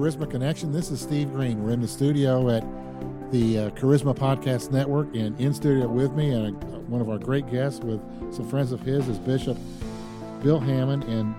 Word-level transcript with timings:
Charisma 0.00 0.30
Connection. 0.30 0.72
This 0.72 0.90
is 0.90 0.98
Steve 0.98 1.30
Green. 1.30 1.62
We're 1.62 1.72
in 1.72 1.82
the 1.82 1.86
studio 1.86 2.48
at 2.48 2.64
the 3.30 3.58
uh, 3.58 3.70
Charisma 3.72 4.16
Podcast 4.16 4.70
Network, 4.70 5.14
and 5.14 5.38
in 5.38 5.52
studio 5.52 5.88
with 5.88 6.14
me, 6.14 6.30
and 6.30 6.56
uh, 6.64 6.78
one 6.88 7.02
of 7.02 7.10
our 7.10 7.18
great 7.18 7.50
guests 7.50 7.80
with 7.80 8.00
some 8.32 8.48
friends 8.48 8.72
of 8.72 8.80
his 8.80 9.06
is 9.08 9.18
Bishop 9.18 9.58
Bill 10.42 10.58
Hamon. 10.58 11.02
And 11.02 11.34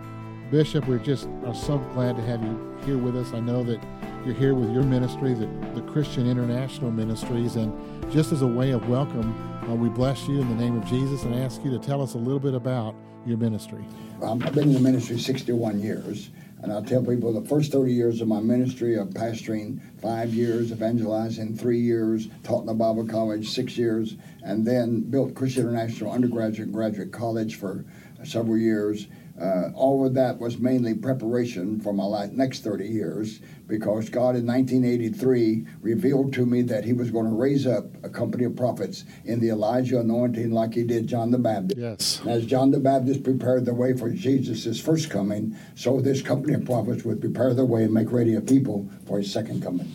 Bishop, 0.51 0.87
we're 0.87 0.99
just 0.99 1.27
are 1.43 1.55
so 1.55 1.79
glad 1.95 2.15
to 2.17 2.21
have 2.21 2.43
you 2.43 2.77
here 2.85 2.99
with 2.99 3.17
us. 3.17 3.33
I 3.33 3.39
know 3.39 3.63
that 3.63 3.83
you're 4.23 4.35
here 4.35 4.53
with 4.53 4.69
your 4.71 4.83
ministry, 4.83 5.33
the, 5.33 5.47
the 5.73 5.81
Christian 5.91 6.29
International 6.29 6.91
Ministries, 6.91 7.55
and 7.55 7.73
just 8.11 8.31
as 8.31 8.43
a 8.43 8.47
way 8.47 8.69
of 8.69 8.87
welcome, 8.87 9.33
uh, 9.67 9.73
we 9.73 9.89
bless 9.89 10.27
you 10.27 10.39
in 10.39 10.47
the 10.47 10.63
name 10.63 10.77
of 10.77 10.85
Jesus 10.85 11.23
and 11.23 11.33
ask 11.33 11.63
you 11.63 11.71
to 11.71 11.79
tell 11.79 11.99
us 11.99 12.13
a 12.13 12.19
little 12.19 12.39
bit 12.39 12.53
about 12.53 12.93
your 13.25 13.37
ministry. 13.37 13.83
Um, 14.21 14.43
I've 14.43 14.53
been 14.53 14.65
in 14.65 14.73
the 14.73 14.79
ministry 14.79 15.17
61 15.17 15.79
years. 15.79 16.29
And 16.61 16.71
I 16.71 16.81
tell 16.81 17.03
people 17.03 17.33
the 17.33 17.47
first 17.47 17.71
30 17.71 17.91
years 17.91 18.21
of 18.21 18.27
my 18.27 18.39
ministry 18.39 18.95
of 18.95 19.09
pastoring 19.09 19.79
five 19.99 20.33
years, 20.33 20.71
evangelizing 20.71 21.57
three 21.57 21.79
years, 21.79 22.27
taught 22.43 22.61
in 22.61 22.67
the 22.67 22.73
Bible 22.73 23.07
college 23.07 23.49
six 23.49 23.77
years, 23.77 24.15
and 24.43 24.65
then 24.65 25.01
built 25.01 25.33
Christian 25.33 25.63
International 25.63 26.11
Undergraduate 26.11 26.67
and 26.67 26.73
Graduate 26.73 27.11
College 27.11 27.55
for 27.55 27.83
several 28.23 28.57
years, 28.57 29.07
uh, 29.39 29.69
all 29.75 30.05
of 30.05 30.13
that 30.15 30.39
was 30.39 30.57
mainly 30.57 30.93
preparation 30.93 31.79
for 31.79 31.93
my 31.93 32.03
life, 32.03 32.31
next 32.31 32.63
30 32.63 32.87
years 32.87 33.41
because 33.71 34.09
God 34.09 34.35
in 34.35 34.45
1983 34.45 35.65
revealed 35.79 36.33
to 36.33 36.45
me 36.45 36.61
that 36.63 36.83
He 36.83 36.91
was 36.91 37.09
going 37.09 37.25
to 37.25 37.31
raise 37.31 37.65
up 37.65 37.85
a 38.03 38.09
company 38.09 38.43
of 38.43 38.55
prophets 38.55 39.05
in 39.23 39.39
the 39.39 39.49
Elijah 39.49 40.01
anointing 40.01 40.51
like 40.51 40.73
He 40.73 40.83
did 40.83 41.07
John 41.07 41.31
the 41.31 41.37
Baptist. 41.37 41.79
Yes. 41.79 42.21
As 42.27 42.45
John 42.45 42.71
the 42.71 42.81
Baptist 42.81 43.23
prepared 43.23 43.65
the 43.65 43.73
way 43.73 43.95
for 43.95 44.09
Jesus' 44.09 44.79
first 44.79 45.09
coming, 45.09 45.55
so 45.75 46.01
this 46.01 46.21
company 46.21 46.53
of 46.53 46.65
prophets 46.65 47.05
would 47.05 47.21
prepare 47.21 47.53
the 47.53 47.65
way 47.65 47.85
and 47.85 47.93
make 47.93 48.11
ready 48.11 48.35
a 48.35 48.41
people 48.41 48.89
for 49.07 49.19
His 49.19 49.31
second 49.31 49.63
coming. 49.63 49.89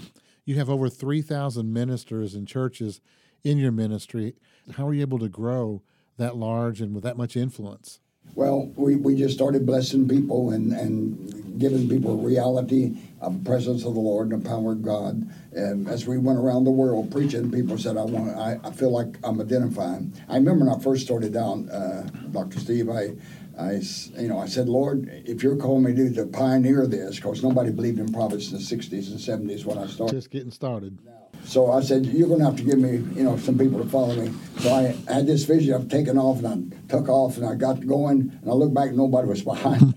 You 0.46 0.54
have 0.54 0.70
over 0.70 0.88
3,000 0.88 1.70
ministers 1.70 2.34
and 2.34 2.48
churches 2.48 3.02
in 3.44 3.58
your 3.58 3.72
ministry. 3.72 4.36
How 4.76 4.88
are 4.88 4.94
you 4.94 5.02
able 5.02 5.18
to 5.18 5.28
grow 5.28 5.82
that 6.16 6.34
large 6.34 6.80
and 6.80 6.94
with 6.94 7.04
that 7.04 7.18
much 7.18 7.36
influence? 7.36 8.00
Well, 8.34 8.70
we, 8.76 8.96
we 8.96 9.16
just 9.16 9.34
started 9.34 9.64
blessing 9.64 10.08
people 10.08 10.50
and, 10.50 10.72
and 10.72 11.58
giving 11.58 11.88
people 11.88 12.16
reality 12.18 12.96
of 13.20 13.42
the 13.42 13.50
presence 13.50 13.84
of 13.84 13.94
the 13.94 14.00
Lord 14.00 14.30
and 14.30 14.44
the 14.44 14.48
power 14.48 14.72
of 14.72 14.82
God. 14.82 15.28
And 15.52 15.88
as 15.88 16.06
we 16.06 16.18
went 16.18 16.38
around 16.38 16.64
the 16.64 16.70
world 16.70 17.10
preaching, 17.10 17.50
people 17.50 17.78
said, 17.78 17.96
"I 17.96 18.02
want, 18.02 18.36
I, 18.36 18.58
I 18.62 18.70
feel 18.72 18.90
like 18.90 19.16
I'm 19.24 19.40
identifying." 19.40 20.12
I 20.28 20.34
remember 20.34 20.66
when 20.66 20.74
I 20.74 20.78
first 20.78 21.04
started 21.04 21.32
down, 21.32 21.70
uh, 21.70 22.08
Dr. 22.30 22.60
Steve. 22.60 22.90
I, 22.90 23.14
I, 23.58 23.80
you 24.18 24.28
know, 24.28 24.38
I 24.38 24.46
said, 24.46 24.68
Lord, 24.68 25.08
if 25.24 25.42
you're 25.42 25.56
calling 25.56 25.84
me 25.84 25.94
to, 25.94 26.12
to 26.16 26.26
pioneer 26.26 26.86
this, 26.86 27.16
because 27.16 27.42
nobody 27.42 27.70
believed 27.70 27.98
in 27.98 28.12
prophets 28.12 28.52
in 28.52 28.58
the 28.58 28.62
'60s 28.62 29.10
and 29.10 29.48
'70s 29.48 29.64
when 29.64 29.78
I 29.78 29.86
started. 29.86 30.14
Just 30.14 30.30
getting 30.30 30.50
started. 30.50 30.98
So 31.46 31.70
I 31.70 31.80
said, 31.80 32.06
you're 32.06 32.26
going 32.26 32.40
to 32.40 32.46
have 32.46 32.56
to 32.56 32.64
give 32.64 32.78
me, 32.78 32.96
you 33.14 33.22
know, 33.22 33.38
some 33.38 33.56
people 33.56 33.80
to 33.82 33.88
follow 33.88 34.16
me. 34.16 34.32
So 34.58 34.74
I 34.74 34.96
had 35.12 35.26
this 35.28 35.44
vision 35.44 35.74
of 35.74 35.88
taking 35.88 36.18
off, 36.18 36.42
and 36.42 36.74
I 36.74 36.90
took 36.90 37.08
off, 37.08 37.36
and 37.36 37.46
I 37.46 37.54
got 37.54 37.86
going, 37.86 38.36
and 38.42 38.50
I 38.50 38.52
looked 38.52 38.74
back, 38.74 38.92
nobody 38.92 39.28
was 39.28 39.42
behind. 39.44 39.94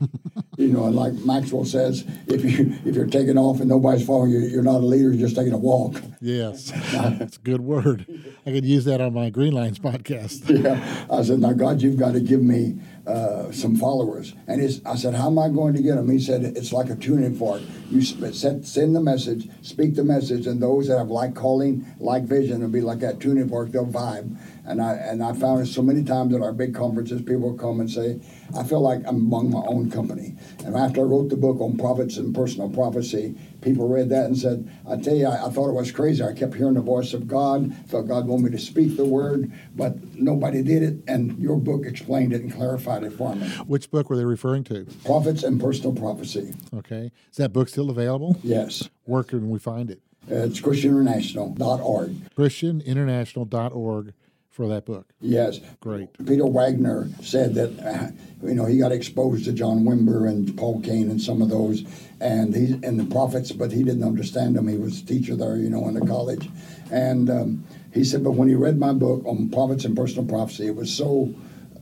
You 0.70 0.75
know, 0.75 0.86
and 0.86 0.95
like 0.95 1.14
Maxwell 1.25 1.66
says, 1.66 2.06
if 2.28 2.44
you 2.44 2.75
if 2.86 2.95
you're 2.95 3.08
taking 3.08 3.39
off 3.39 3.59
and 3.59 3.67
nobody's 3.67 4.06
following 4.06 4.30
you, 4.30 4.39
you're 4.42 4.62
not 4.62 4.81
a 4.81 4.86
leader. 4.86 5.09
You're 5.09 5.28
just 5.28 5.36
taking 5.36 5.53
a 5.53 5.58
walk. 5.58 6.00
Yes, 6.22 6.72
that's 6.92 7.38
a 7.38 7.39
good 7.39 7.61
word. 7.61 8.06
I 8.45 8.52
could 8.52 8.66
use 8.66 8.86
that 8.86 9.02
on 9.02 9.14
my 9.14 9.31
Green 9.31 9.53
Lines 9.53 9.80
podcast. 9.80 10.48
yeah, 10.64 11.05
I 11.10 11.23
said, 11.23 11.39
now 11.39 11.54
God, 11.54 11.82
you've 11.82 11.98
got 11.98 12.14
to 12.14 12.20
give 12.20 12.44
me 12.44 12.80
uh, 13.08 13.52
some 13.52 13.76
followers. 13.76 14.36
And 14.48 14.61
I 14.86 14.95
said, 14.95 15.16
how 15.16 15.27
am 15.27 15.39
I 15.39 15.49
going 15.49 15.73
to 15.73 15.82
get 15.82 15.95
them? 15.95 16.10
He 16.10 16.20
said, 16.20 16.44
it's 16.44 16.71
like 16.71 16.92
a 16.92 16.95
tuning 16.95 17.36
fork. 17.36 17.61
You 17.89 18.04
send, 18.04 18.67
send 18.67 18.95
the 18.95 19.02
message, 19.02 19.49
speak 19.64 19.95
the 19.95 20.04
message, 20.04 20.45
and 20.45 20.61
those 20.61 20.88
that 20.88 20.99
have 20.99 21.10
like 21.10 21.33
calling, 21.33 21.88
like 21.99 22.23
vision, 22.23 22.61
will 22.61 22.70
be 22.70 22.82
like 22.82 22.99
that 22.99 23.20
tuning 23.20 23.49
fork. 23.49 23.71
They'll 23.71 23.88
vibe. 23.88 24.38
And 24.70 24.84
I 24.84 24.94
and 24.94 25.24
I 25.24 25.34
found 25.34 25.62
it 25.62 25.66
so 25.66 25.82
many 25.82 26.04
times 26.04 26.34
at 26.36 26.42
our 26.42 26.54
big 26.54 26.76
conferences, 26.76 27.24
people 27.24 27.56
come 27.56 27.80
and 27.80 27.90
say, 27.90 28.22
I 28.56 28.64
feel 28.64 28.82
like 28.82 29.00
I'm 29.08 29.16
among 29.16 29.50
my 29.50 29.64
own 29.66 29.90
company. 29.90 30.36
And 30.64 30.76
after 30.76 31.02
I 31.02 31.06
wrote 31.06 31.30
the 31.30 31.38
book 31.38 31.60
on 31.60 31.76
prophets 31.76 32.18
and 32.18 32.36
personal 32.36 32.70
prophecy, 32.70 33.36
people 33.62 33.88
read 33.88 34.10
that 34.10 34.26
and 34.26 34.38
said, 34.38 34.72
I 34.88 34.98
tell 34.98 35.16
you, 35.16 35.26
I, 35.26 35.48
I, 35.48 35.50
thought 35.50 35.70
it 35.70 35.74
was 35.74 35.92
crazy. 35.92 36.24
I 36.24 36.34
kept 36.34 36.54
hearing 36.54 36.76
the 36.76 36.82
voice 36.82 37.16
of 37.16 37.28
God, 37.28 37.76
felt 37.88 38.08
God 38.08 38.28
wanted 38.28 38.44
me 38.44 38.52
to 38.52 38.64
speak 38.64 38.96
the 38.96 39.06
word, 39.06 39.52
but 39.76 39.96
nobody 40.14 40.62
did 40.62 40.84
it. 40.84 40.98
And 41.08 41.40
your 41.40 41.58
book 41.58 41.88
explained 41.88 42.34
it 42.34 42.42
and 42.42 42.54
clarified 42.54 43.04
it 43.04 43.14
for 43.14 43.36
me. 43.36 43.48
Which 43.66 43.90
book 43.90 44.12
were 44.12 44.18
they 44.18 44.26
referring 44.26 44.66
to? 44.66 44.86
Prophets 45.04 45.42
and 45.42 45.60
Personal 45.60 45.94
Prophecy. 45.94 46.54
Okay. 46.76 47.12
Is 47.32 47.38
that 47.38 47.54
book 47.54 47.70
still 47.70 47.90
available? 47.90 48.38
Yes. 48.44 48.88
Where 49.06 49.24
can 49.24 49.50
we 49.50 49.58
find 49.58 49.90
it? 49.90 50.02
It's 50.28 50.62
ChristianInternational.org. 50.62 52.36
ChristianInternational.org 52.36 54.14
for 54.59 54.67
that 54.67 54.86
book. 54.86 55.08
Yes. 55.21 55.61
Great. 55.80 56.09
Peter 56.27 56.45
Wagner 56.45 57.08
said 57.21 57.55
that, 57.55 57.80
uh, 57.80 58.11
you 58.45 58.55
know, 58.55 58.65
he 58.65 58.77
got 58.77 58.92
exposed 58.92 59.45
to 59.45 59.53
John 59.53 59.86
Wimber 59.86 60.27
and 60.27 60.58
Paul 60.58 60.81
Cain 60.81 61.09
and 61.09 61.21
some 61.21 61.42
of 61.42 61.49
those, 61.49 61.86
and 62.20 62.53
he 62.53 62.73
and 62.83 62.99
the 62.99 63.05
prophets, 63.05 63.53
but 63.53 63.71
he 63.71 63.83
didn't 63.83 64.03
understand 64.03 64.58
them. 64.58 64.67
He 64.67 64.75
was 64.75 64.99
a 64.99 65.05
teacher 65.05 65.37
there, 65.37 65.55
you 65.55 65.70
know, 65.70 65.87
in 65.87 65.93
the 65.93 66.05
college, 66.05 66.49
and 66.92 67.30
um, 67.30 67.64
he 67.93 68.03
said, 68.03 68.21
but 68.21 68.31
when 68.31 68.49
he 68.49 68.55
read 68.55 68.77
my 68.77 68.92
book 68.92 69.23
on 69.25 69.47
prophets 69.49 69.86
and 69.86 69.95
personal 69.95 70.25
prophecy, 70.25 70.67
it 70.67 70.76
was 70.76 70.93
so 70.93 71.33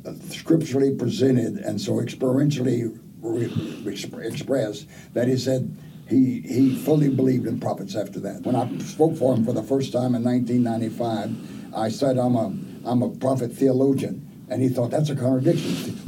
uh, 0.05 0.13
scripturally 0.29 0.93
presented 0.93 1.57
and 1.57 1.81
so 1.81 1.93
experientially 1.93 2.95
re- 3.23 4.23
expressed 4.23 4.87
that 5.15 5.27
he 5.27 5.35
said 5.35 5.75
he, 6.07 6.41
he 6.41 6.75
fully 6.75 7.09
believed 7.09 7.47
in 7.47 7.59
prophets 7.59 7.95
after 7.95 8.19
that. 8.19 8.43
When 8.43 8.55
I 8.55 8.77
spoke 8.77 9.17
for 9.17 9.33
him 9.33 9.43
for 9.43 9.51
the 9.51 9.63
first 9.63 9.91
time 9.91 10.13
in 10.13 10.23
1995, 10.23 11.73
I 11.75 11.89
said 11.89 12.17
I'm 12.19 12.35
a 12.35 12.66
I'm 12.87 13.01
a 13.01 13.09
prophet 13.09 13.51
theologian, 13.51 14.45
and 14.49 14.61
he 14.61 14.69
thought 14.69 14.91
that's 14.91 15.09
a 15.09 15.15
contradiction. 15.15 16.01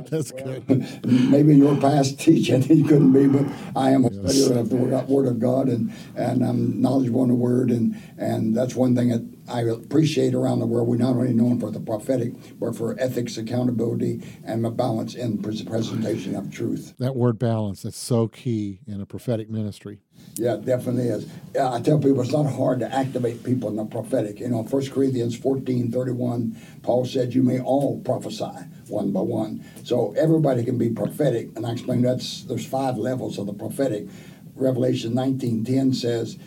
That's 0.10 0.30
good. 0.30 0.66
Maybe 1.04 1.52
in 1.52 1.58
your 1.58 1.76
past 1.76 2.18
teaching 2.18 2.62
he 2.62 2.82
couldn't 2.82 3.12
be, 3.12 3.26
but 3.26 3.46
I 3.76 3.90
am 3.90 4.04
a 4.04 4.10
yes. 4.10 4.34
studier 4.34 4.58
of 4.58 4.70
the 4.70 4.76
word 4.76 5.26
of 5.26 5.38
God, 5.38 5.68
and 5.68 5.92
and 6.16 6.42
I'm 6.44 6.80
knowledgeable 6.80 7.22
in 7.22 7.28
the 7.28 7.34
Word, 7.34 7.70
and 7.70 8.00
and 8.16 8.56
that's 8.56 8.74
one 8.74 8.94
thing 8.96 9.08
that 9.10 9.39
I 9.50 9.62
appreciate 9.62 10.34
around 10.34 10.60
the 10.60 10.66
world. 10.66 10.88
We're 10.88 10.96
not 10.96 11.16
only 11.16 11.32
known 11.32 11.58
for 11.58 11.70
the 11.70 11.80
prophetic, 11.80 12.32
but 12.58 12.76
for 12.76 12.98
ethics, 13.00 13.36
accountability, 13.36 14.22
and 14.44 14.64
a 14.64 14.70
balance 14.70 15.14
in 15.14 15.38
presentation 15.38 16.36
of 16.36 16.52
truth. 16.52 16.94
That 16.98 17.16
word 17.16 17.38
balance, 17.38 17.82
that's 17.82 17.98
so 17.98 18.28
key 18.28 18.80
in 18.86 19.00
a 19.00 19.06
prophetic 19.06 19.50
ministry. 19.50 19.98
Yeah, 20.36 20.54
it 20.54 20.64
definitely 20.64 21.08
is. 21.08 21.26
I 21.60 21.80
tell 21.80 21.98
people 21.98 22.20
it's 22.20 22.32
not 22.32 22.44
hard 22.46 22.80
to 22.80 22.94
activate 22.94 23.42
people 23.42 23.68
in 23.68 23.76
the 23.76 23.84
prophetic. 23.84 24.40
You 24.40 24.48
know, 24.48 24.62
1 24.62 24.90
Corinthians 24.90 25.36
14 25.36 25.90
31, 25.90 26.56
Paul 26.82 27.04
said, 27.04 27.34
You 27.34 27.42
may 27.42 27.60
all 27.60 28.00
prophesy 28.00 28.44
one 28.88 29.10
by 29.12 29.20
one. 29.20 29.64
So 29.84 30.14
everybody 30.16 30.64
can 30.64 30.78
be 30.78 30.90
prophetic. 30.90 31.50
And 31.56 31.66
I 31.66 31.72
explained 31.72 32.04
that's 32.04 32.42
there's 32.44 32.66
five 32.66 32.96
levels 32.96 33.38
of 33.38 33.46
the 33.46 33.54
prophetic. 33.54 34.06
Revelation 34.54 35.14
19:10 35.14 35.94
says, 35.94 36.38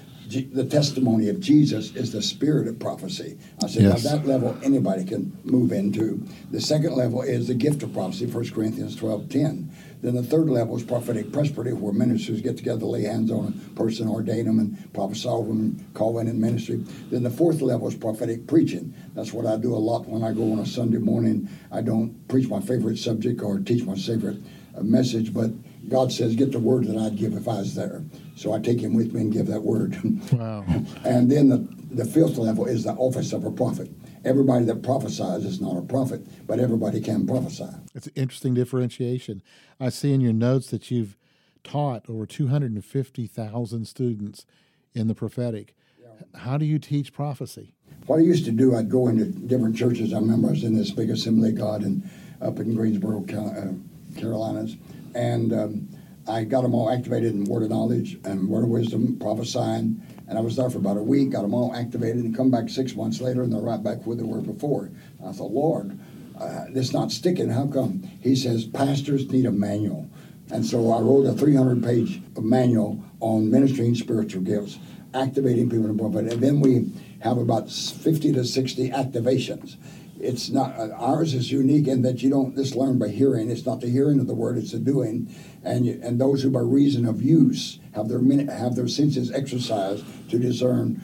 the 0.41 0.65
testimony 0.65 1.29
of 1.29 1.39
Jesus 1.39 1.95
is 1.95 2.11
the 2.11 2.21
spirit 2.21 2.67
of 2.67 2.79
prophecy. 2.79 3.37
I 3.63 3.67
said, 3.67 3.83
yes. 3.83 4.03
now 4.03 4.17
that 4.17 4.27
level 4.27 4.57
anybody 4.63 5.05
can 5.05 5.37
move 5.43 5.71
into. 5.71 6.25
The 6.51 6.61
second 6.61 6.95
level 6.95 7.21
is 7.21 7.47
the 7.47 7.53
gift 7.53 7.83
of 7.83 7.93
prophecy, 7.93 8.25
1 8.25 8.49
Corinthians 8.51 8.95
12 8.95 9.29
10. 9.29 9.71
Then 10.01 10.15
the 10.15 10.23
third 10.23 10.49
level 10.49 10.75
is 10.75 10.83
prophetic 10.83 11.31
presbytery, 11.31 11.73
where 11.73 11.93
ministers 11.93 12.41
get 12.41 12.57
together, 12.57 12.85
lay 12.85 13.03
hands 13.03 13.31
on 13.31 13.47
a 13.47 13.75
person, 13.75 14.09
ordain 14.09 14.45
them, 14.45 14.59
and 14.59 14.93
prophesy 14.93 15.29
over 15.29 15.47
them, 15.47 15.59
and 15.61 15.93
call 15.93 16.19
in 16.19 16.27
in 16.27 16.41
ministry. 16.41 16.83
Then 17.09 17.23
the 17.23 17.29
fourth 17.29 17.61
level 17.61 17.87
is 17.87 17.95
prophetic 17.95 18.45
preaching. 18.45 18.93
That's 19.15 19.31
what 19.31 19.45
I 19.45 19.55
do 19.55 19.73
a 19.73 19.77
lot 19.77 20.05
when 20.05 20.21
I 20.21 20.33
go 20.33 20.51
on 20.51 20.59
a 20.59 20.65
Sunday 20.65 20.97
morning. 20.97 21.47
I 21.71 21.81
don't 21.81 22.27
preach 22.27 22.49
my 22.49 22.59
favorite 22.59 22.97
subject 22.97 23.41
or 23.41 23.59
teach 23.59 23.85
my 23.85 23.95
favorite 23.95 24.39
uh, 24.77 24.83
message, 24.83 25.33
but 25.33 25.51
God 25.87 26.11
says, 26.11 26.35
get 26.35 26.51
the 26.51 26.59
word 26.59 26.85
that 26.87 26.97
I'd 26.97 27.17
give 27.17 27.33
if 27.33 27.47
I 27.47 27.57
was 27.57 27.75
there. 27.75 28.03
So 28.35 28.53
I 28.53 28.59
take 28.59 28.79
him 28.79 28.93
with 28.93 29.13
me 29.13 29.21
and 29.21 29.33
give 29.33 29.47
that 29.47 29.61
word. 29.61 29.97
Wow. 30.33 30.65
and 31.03 31.29
then 31.29 31.49
the, 31.49 31.57
the 31.91 32.05
fifth 32.05 32.37
level 32.37 32.65
is 32.65 32.85
the 32.85 32.93
office 32.93 33.33
of 33.33 33.45
a 33.45 33.51
prophet. 33.51 33.91
Everybody 34.25 34.65
that 34.65 34.81
prophesies 34.81 35.45
is 35.45 35.59
not 35.61 35.77
a 35.77 35.81
prophet, 35.81 36.25
but 36.47 36.59
everybody 36.59 37.01
can 37.01 37.27
prophesy. 37.27 37.67
It's 37.93 38.07
an 38.07 38.13
interesting 38.15 38.53
differentiation. 38.53 39.41
I 39.79 39.89
see 39.89 40.13
in 40.13 40.21
your 40.21 40.33
notes 40.33 40.69
that 40.71 40.89
you've 40.89 41.17
taught 41.63 42.09
over 42.09 42.25
250,000 42.25 43.85
students 43.85 44.45
in 44.93 45.07
the 45.07 45.15
prophetic. 45.15 45.75
Yeah. 46.01 46.39
How 46.39 46.57
do 46.57 46.65
you 46.65 46.79
teach 46.79 47.13
prophecy? 47.13 47.73
What 48.07 48.17
I 48.17 48.21
used 48.21 48.45
to 48.45 48.51
do, 48.51 48.75
I'd 48.75 48.89
go 48.89 49.07
into 49.07 49.25
different 49.25 49.75
churches. 49.75 50.13
I 50.13 50.19
remember 50.19 50.49
I 50.49 50.51
was 50.51 50.63
in 50.63 50.75
this 50.75 50.91
big 50.91 51.09
Assembly 51.09 51.49
of 51.49 51.55
God 51.55 51.83
in, 51.83 52.09
up 52.41 52.59
in 52.59 52.75
Greensboro, 52.75 53.23
uh, 53.23 54.19
Carolinas, 54.19 54.77
and 55.15 55.53
um, 55.53 55.89
I 56.27 56.43
got 56.43 56.61
them 56.61 56.73
all 56.73 56.89
activated 56.89 57.33
in 57.33 57.43
word 57.45 57.63
of 57.63 57.69
knowledge 57.69 58.17
and 58.23 58.47
word 58.47 58.63
of 58.63 58.69
wisdom, 58.69 59.17
prophesying, 59.19 60.01
and 60.27 60.37
I 60.37 60.41
was 60.41 60.55
there 60.55 60.69
for 60.69 60.77
about 60.77 60.97
a 60.97 61.03
week, 61.03 61.31
got 61.31 61.41
them 61.41 61.53
all 61.53 61.75
activated, 61.75 62.23
and 62.23 62.35
come 62.35 62.49
back 62.49 62.69
six 62.69 62.95
months 62.95 63.19
later, 63.19 63.43
and 63.43 63.51
they're 63.51 63.59
right 63.59 63.83
back 63.83 64.05
where 64.05 64.15
they 64.15 64.23
were 64.23 64.41
before. 64.41 64.85
And 65.19 65.27
I 65.27 65.31
thought, 65.33 65.51
Lord, 65.51 65.99
uh, 66.39 66.65
this 66.69 66.93
not 66.93 67.11
sticking. 67.11 67.49
How 67.49 67.67
come? 67.67 68.09
He 68.21 68.35
says 68.35 68.65
pastors 68.65 69.29
need 69.29 69.45
a 69.45 69.51
manual. 69.51 70.09
And 70.51 70.65
so 70.65 70.91
I 70.91 70.99
wrote 70.99 71.25
a 71.25 71.33
300 71.33 71.83
page 71.83 72.21
manual 72.39 73.03
on 73.19 73.49
ministering 73.49 73.95
spiritual 73.95 74.41
gifts, 74.41 74.77
activating 75.13 75.69
people 75.69 75.89
in 75.89 75.97
prophet. 75.97 76.31
And 76.31 76.41
then 76.41 76.59
we 76.59 76.91
have 77.19 77.37
about 77.37 77.69
50 77.71 78.33
to 78.33 78.43
60 78.43 78.89
activations. 78.89 79.77
It's 80.19 80.49
not 80.49 80.77
uh, 80.77 80.89
ours 80.91 81.33
is 81.33 81.51
unique 81.51 81.87
in 81.87 82.01
that 82.03 82.21
you 82.21 82.29
don't 82.29 82.55
just 82.55 82.75
learn 82.75 82.97
by 82.97 83.09
hearing. 83.09 83.49
It's 83.49 83.65
not 83.65 83.81
the 83.81 83.89
hearing 83.89 84.19
of 84.19 84.27
the 84.27 84.35
word; 84.35 84.57
it's 84.57 84.71
the 84.71 84.79
doing. 84.79 85.33
And 85.63 85.85
you, 85.85 85.99
and 86.03 86.19
those 86.19 86.43
who 86.43 86.49
by 86.49 86.59
reason 86.59 87.05
of 87.05 87.21
use 87.21 87.79
have 87.93 88.09
their 88.09 88.21
have 88.51 88.75
their 88.75 88.87
senses 88.87 89.31
exercised 89.31 90.05
to 90.29 90.39
discern 90.39 91.01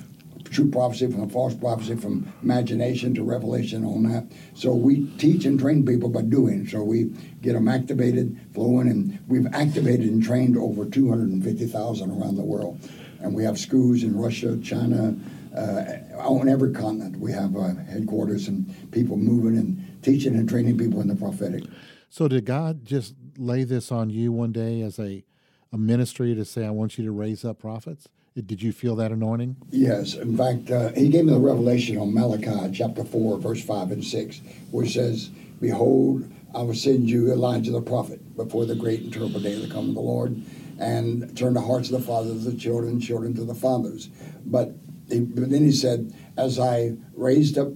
true 0.52 0.70
prophecy 0.70 1.08
from 1.12 1.30
false 1.30 1.54
prophecy, 1.54 1.96
from 1.96 2.32
imagination 2.42 3.14
to 3.16 3.24
revelation 3.24 3.86
on 3.86 4.04
that. 4.04 4.28
So 4.54 4.74
we 4.74 5.06
teach 5.18 5.46
and 5.46 5.60
train 5.60 5.86
people 5.86 6.10
by 6.10 6.24
doing. 6.24 6.68
So 6.68 6.84
we 6.84 7.06
get 7.42 7.54
them 7.54 7.68
activated, 7.68 8.40
flowing, 8.54 8.90
and 8.90 9.20
we've 9.28 9.48
activated 9.54 10.08
and 10.10 10.24
trained 10.24 10.58
over 10.58 10.86
250,000 10.86 12.12
around 12.12 12.36
the 12.36 12.44
world. 12.44 12.80
And 13.22 13.36
we 13.36 13.44
have 13.44 13.60
schools 13.60 14.04
in 14.04 14.18
Russia, 14.18 14.58
China, 14.58 15.16
on 15.56 16.48
every 16.48 16.72
continent. 16.72 17.20
We 17.20 17.32
have 17.32 17.56
uh, 17.56 17.76
headquarters 17.90 18.48
and 18.48 18.92
people 18.92 19.18
moving 19.18 19.58
and 19.58 20.04
teaching 20.04 20.36
and 20.36 20.48
training 20.48 20.78
people 20.78 21.02
in 21.02 21.08
the 21.08 21.16
prophetic. 21.16 21.64
So 22.10 22.28
did 22.28 22.46
God 22.46 22.86
just 22.86 23.16
lay 23.38 23.64
this 23.64 23.92
on 23.92 24.10
you 24.10 24.32
one 24.32 24.52
day 24.52 24.82
as 24.82 25.00
a, 25.00 25.24
a 25.72 25.78
ministry 25.78 26.36
to 26.36 26.46
say, 26.46 26.66
I 26.66 26.72
want 26.72 26.98
you 26.98 27.06
to 27.06 27.12
raise 27.12 27.46
up 27.46 27.60
prophets? 27.60 28.08
Did 28.36 28.62
you 28.62 28.72
feel 28.72 28.96
that 28.98 29.12
anointing? 29.12 29.58
Yes. 29.70 30.14
In 30.14 30.38
fact, 30.38 30.72
uh, 30.72 30.90
he 30.90 31.10
gave 31.10 31.26
me 31.26 31.34
the 31.34 31.40
revelation 31.40 31.98
on 31.98 32.14
Malachi 32.14 32.72
chapter 32.74 33.04
4, 33.04 33.38
verse 33.40 33.64
5 33.64 33.92
and 33.92 34.04
6, 34.04 34.42
which 34.72 34.94
says, 34.94 35.30
Behold, 35.60 36.32
I 36.56 36.62
will 36.62 36.76
send 36.76 37.10
you 37.10 37.32
Elijah 37.32 37.72
the 37.72 37.82
prophet 37.82 38.36
before 38.38 38.66
the 38.66 38.76
great 38.76 39.02
and 39.02 39.14
terrible 39.14 39.40
day 39.40 39.54
of 39.56 39.62
the 39.62 39.68
coming 39.68 39.90
of 39.90 39.96
the 39.96 40.02
Lord, 40.02 40.42
and 40.80 41.38
turn 41.38 41.54
the 41.54 41.62
hearts 41.62 41.92
of 41.92 42.00
the 42.00 42.08
fathers 42.08 42.44
to 42.44 42.52
the 42.52 42.58
children, 42.58 43.02
children 43.02 43.36
to 43.36 43.44
the 43.44 43.54
fathers. 43.54 44.10
But, 44.46 44.74
he, 45.12 45.20
but 45.20 45.50
then 45.50 45.64
he 45.64 45.72
said, 45.72 46.14
As 46.38 46.60
I 46.60 46.94
raised 47.14 47.58
up 47.58 47.70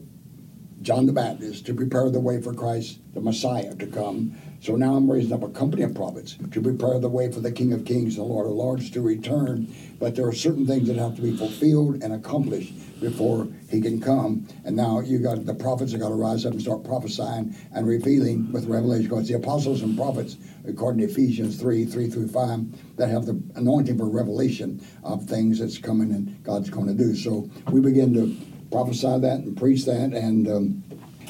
John 0.81 1.05
the 1.05 1.13
Baptist 1.13 1.65
to 1.65 1.73
prepare 1.73 2.09
the 2.09 2.19
way 2.19 2.41
for 2.41 2.53
Christ, 2.53 2.99
the 3.13 3.21
Messiah, 3.21 3.73
to 3.75 3.87
come, 3.87 4.35
so 4.63 4.77
now 4.77 4.95
I'm 4.95 5.11
raising 5.11 5.33
up 5.33 5.43
a 5.43 5.49
company 5.49 5.83
of 5.83 5.93
prophets 5.93 6.37
to 6.51 6.61
prepare 6.61 6.97
the 6.97 7.09
way 7.09 7.29
for 7.29 7.41
the 7.41 7.51
King 7.51 7.73
of 7.73 7.83
Kings, 7.83 8.15
the 8.15 8.23
Lord 8.23 8.45
of 8.45 8.53
Lords, 8.53 8.89
to 8.91 9.01
return. 9.01 9.67
But 9.99 10.15
there 10.15 10.25
are 10.25 10.31
certain 10.31 10.65
things 10.65 10.87
that 10.87 10.95
have 10.95 11.17
to 11.17 11.21
be 11.21 11.35
fulfilled 11.35 12.01
and 12.01 12.13
accomplished 12.13 12.73
before 13.01 13.49
he 13.69 13.81
can 13.81 13.99
come. 13.99 14.47
And 14.63 14.77
now 14.77 15.01
you 15.01 15.19
got 15.19 15.45
the 15.45 15.53
prophets 15.53 15.91
have 15.91 15.99
got 15.99 16.07
to 16.07 16.15
rise 16.15 16.45
up 16.45 16.53
and 16.53 16.61
start 16.61 16.85
prophesying 16.85 17.53
and 17.73 17.85
revealing 17.85 18.53
with 18.53 18.65
revelation. 18.67 19.09
Because 19.09 19.27
the 19.27 19.33
apostles 19.33 19.81
and 19.81 19.97
prophets, 19.97 20.37
according 20.65 21.05
to 21.05 21.11
Ephesians 21.11 21.59
3, 21.59 21.83
3 21.83 22.09
through 22.09 22.29
5, 22.29 22.95
that 22.95 23.09
have 23.09 23.25
the 23.25 23.37
anointing 23.55 23.97
for 23.97 24.07
revelation 24.07 24.81
of 25.03 25.25
things 25.25 25.59
that's 25.59 25.77
coming 25.77 26.13
and 26.13 26.41
God's 26.41 26.69
going 26.69 26.87
to 26.87 26.93
do. 26.93 27.17
So 27.17 27.49
we 27.69 27.81
begin 27.81 28.13
to 28.13 28.33
prophesy 28.71 29.19
that 29.19 29.39
and 29.39 29.57
preach 29.57 29.83
that. 29.87 30.13
And 30.13 30.47
um, 30.47 30.83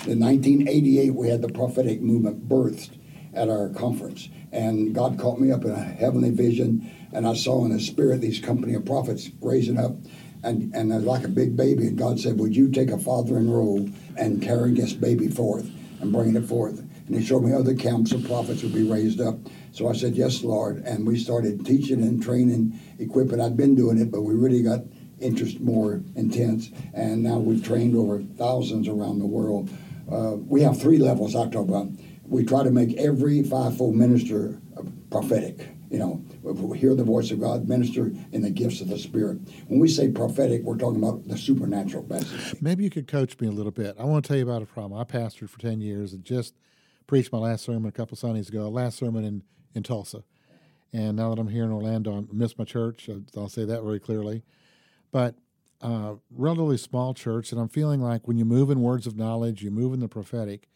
in 0.05 0.19
1988, 0.19 1.15
we 1.15 1.29
had 1.29 1.41
the 1.41 1.49
prophetic 1.49 1.99
movement 1.99 2.47
birthed 2.47 2.91
at 3.33 3.49
our 3.49 3.69
conference. 3.69 4.29
And 4.51 4.93
God 4.93 5.17
caught 5.17 5.39
me 5.39 5.51
up 5.51 5.65
in 5.65 5.71
a 5.71 5.79
heavenly 5.79 6.29
vision, 6.29 6.89
and 7.11 7.27
I 7.27 7.33
saw 7.33 7.65
in 7.65 7.71
the 7.71 7.79
spirit 7.79 8.21
these 8.21 8.39
company 8.39 8.75
of 8.75 8.85
prophets 8.85 9.29
raising 9.41 9.77
up, 9.77 9.95
and, 10.43 10.73
and 10.75 11.05
like 11.05 11.23
a 11.23 11.29
big 11.29 11.55
baby. 11.55 11.87
And 11.87 11.97
God 11.97 12.19
said, 12.19 12.39
Would 12.39 12.55
you 12.55 12.69
take 12.69 12.91
a 12.91 12.97
fathering 12.97 13.49
role 13.49 13.89
and 14.17 14.41
carry 14.41 14.73
this 14.73 14.93
baby 14.93 15.27
forth 15.27 15.69
and 16.01 16.11
bring 16.11 16.35
it 16.35 16.45
forth? 16.45 16.79
And 16.79 17.15
He 17.15 17.25
showed 17.25 17.43
me 17.43 17.53
other 17.53 17.73
camps 17.73 18.11
of 18.11 18.25
prophets 18.25 18.61
would 18.61 18.73
be 18.73 18.83
raised 18.83 19.21
up. 19.21 19.37
So 19.71 19.89
I 19.89 19.93
said, 19.93 20.15
Yes, 20.15 20.43
Lord. 20.43 20.83
And 20.85 21.07
we 21.07 21.17
started 21.17 21.65
teaching 21.65 22.03
and 22.03 22.21
training, 22.21 22.79
equipping. 22.99 23.41
I'd 23.41 23.57
been 23.57 23.75
doing 23.75 23.97
it, 23.97 24.11
but 24.11 24.21
we 24.21 24.35
really 24.35 24.61
got 24.61 24.81
interest 25.19 25.59
more 25.61 26.01
intense. 26.15 26.69
And 26.93 27.23
now 27.23 27.37
we've 27.37 27.63
trained 27.63 27.95
over 27.95 28.21
thousands 28.21 28.87
around 28.87 29.19
the 29.19 29.25
world. 29.25 29.69
Uh, 30.11 30.35
we 30.35 30.61
have 30.61 30.79
three 30.79 30.97
levels 30.97 31.35
I 31.35 31.49
talk 31.49 31.67
about 31.67 31.87
we 32.25 32.43
try 32.43 32.63
to 32.63 32.71
make 32.71 32.97
every 32.97 33.43
fivefold 33.43 33.95
minister 33.95 34.59
prophetic. 35.09 35.69
You 35.89 35.99
know, 35.99 36.25
we 36.41 36.79
hear 36.79 36.95
the 36.95 37.03
voice 37.03 37.29
of 37.29 37.39
God, 37.39 37.67
minister 37.67 38.11
in 38.31 38.41
the 38.41 38.49
gifts 38.49 38.81
of 38.81 38.87
the 38.87 38.97
Spirit. 38.97 39.37
When 39.67 39.79
we 39.79 39.87
say 39.87 40.09
prophetic, 40.09 40.63
we're 40.63 40.77
talking 40.77 41.03
about 41.03 41.27
the 41.27 41.37
supernatural 41.37 42.07
message. 42.07 42.59
Maybe 42.61 42.83
you 42.83 42.89
could 42.89 43.07
coach 43.07 43.39
me 43.39 43.47
a 43.47 43.51
little 43.51 43.71
bit. 43.71 43.95
I 43.99 44.05
want 44.05 44.25
to 44.25 44.27
tell 44.27 44.37
you 44.37 44.43
about 44.43 44.63
a 44.63 44.65
problem. 44.65 44.99
I 44.99 45.03
pastored 45.03 45.49
for 45.49 45.59
10 45.59 45.81
years 45.81 46.13
and 46.13 46.23
just 46.23 46.55
preached 47.05 47.31
my 47.31 47.37
last 47.37 47.63
sermon 47.63 47.85
a 47.85 47.91
couple 47.91 48.17
Sundays 48.17 48.49
ago, 48.49 48.67
last 48.69 48.97
sermon 48.97 49.23
in, 49.23 49.43
in 49.75 49.83
Tulsa. 49.83 50.23
And 50.91 51.15
now 51.15 51.29
that 51.29 51.39
I'm 51.39 51.47
here 51.47 51.63
in 51.63 51.71
Orlando, 51.71 52.17
I 52.17 52.23
miss 52.31 52.57
my 52.57 52.65
church. 52.65 53.07
I'll 53.37 53.49
say 53.49 53.65
that 53.65 53.83
very 53.83 53.99
clearly. 53.99 54.43
But 55.11 55.35
uh, 55.81 56.15
relatively 56.31 56.77
small 56.77 57.13
church, 57.13 57.51
and 57.51 57.61
I'm 57.61 57.69
feeling 57.69 58.01
like 58.01 58.27
when 58.27 58.37
you 58.37 58.45
move 58.45 58.71
in 58.71 58.81
words 58.81 59.05
of 59.05 59.15
knowledge, 59.15 59.61
you 59.61 59.69
move 59.69 59.93
in 59.93 59.99
the 59.99 60.07
prophetic, 60.07 60.69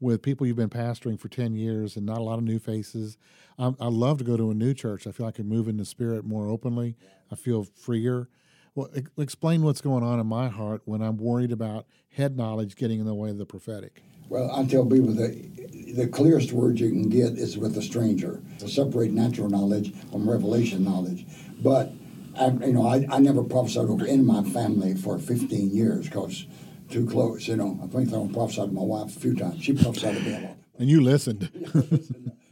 with 0.00 0.22
people 0.22 0.46
you've 0.46 0.56
been 0.56 0.68
pastoring 0.68 1.18
for 1.18 1.28
10 1.28 1.54
years 1.54 1.96
and 1.96 2.06
not 2.06 2.18
a 2.18 2.22
lot 2.22 2.38
of 2.38 2.44
new 2.44 2.58
faces. 2.58 3.16
I, 3.58 3.74
I 3.80 3.88
love 3.88 4.18
to 4.18 4.24
go 4.24 4.36
to 4.36 4.50
a 4.50 4.54
new 4.54 4.74
church. 4.74 5.06
I 5.06 5.12
feel 5.12 5.26
I 5.26 5.32
can 5.32 5.48
move 5.48 5.68
in 5.68 5.76
the 5.76 5.84
spirit 5.84 6.24
more 6.24 6.48
openly. 6.48 6.96
I 7.32 7.34
feel 7.34 7.64
freer. 7.64 8.28
Well, 8.74 8.90
explain 9.16 9.62
what's 9.62 9.80
going 9.80 10.04
on 10.04 10.20
in 10.20 10.26
my 10.26 10.48
heart 10.48 10.82
when 10.84 11.02
I'm 11.02 11.16
worried 11.16 11.50
about 11.50 11.86
head 12.10 12.36
knowledge 12.36 12.76
getting 12.76 13.00
in 13.00 13.06
the 13.06 13.14
way 13.14 13.30
of 13.30 13.38
the 13.38 13.46
prophetic. 13.46 14.02
Well, 14.28 14.50
I 14.54 14.64
tell 14.66 14.84
people 14.84 15.14
that 15.14 15.94
the 15.96 16.06
clearest 16.06 16.52
word 16.52 16.78
you 16.78 16.90
can 16.90 17.08
get 17.08 17.32
is 17.32 17.56
with 17.56 17.76
a 17.76 17.82
stranger 17.82 18.40
to 18.58 18.68
separate 18.68 19.10
natural 19.10 19.48
knowledge 19.48 19.94
from 20.10 20.28
revelation 20.28 20.84
knowledge. 20.84 21.26
But 21.60 21.92
I, 22.38 22.48
you 22.48 22.72
know, 22.72 22.86
I, 22.86 23.06
I 23.10 23.18
never 23.18 23.42
prophesied 23.42 23.88
over 23.88 24.06
in 24.06 24.24
my 24.24 24.42
family 24.44 24.94
for 24.94 25.18
15 25.18 25.70
years 25.70 26.06
because 26.06 26.46
too 26.88 27.06
close. 27.06 27.48
You 27.48 27.56
know, 27.56 27.78
I 27.82 27.86
think 27.86 28.08
I 28.12 28.32
prophesied 28.32 28.68
to 28.68 28.74
my 28.74 28.82
wife 28.82 29.16
a 29.16 29.20
few 29.20 29.34
times. 29.34 29.62
She 29.62 29.72
prophesied 29.72 30.16
to 30.16 30.22
me 30.22 30.34
a 30.34 30.40
lot. 30.40 30.56
And 30.78 30.88
you 30.88 31.00
listened. 31.02 31.50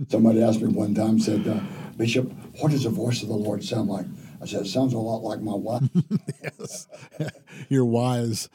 Somebody 0.09 0.43
asked 0.43 0.61
me 0.61 0.73
one 0.73 0.94
time, 0.94 1.19
said, 1.19 1.47
uh, 1.49 1.61
Bishop, 1.97 2.31
what 2.61 2.71
does 2.71 2.85
the 2.85 2.91
voice 2.91 3.23
of 3.23 3.29
the 3.29 3.35
Lord 3.35 3.64
sound 3.64 3.88
like? 3.88 4.07
I 4.43 4.47
said, 4.47 4.62
it 4.62 4.69
sounds 4.69 4.93
a 4.93 4.99
lot 4.99 5.23
like 5.23 5.40
my 5.40 5.55
wife. 5.55 5.83
yes, 6.43 6.87
you're 7.69 7.87
wise. 7.87 8.49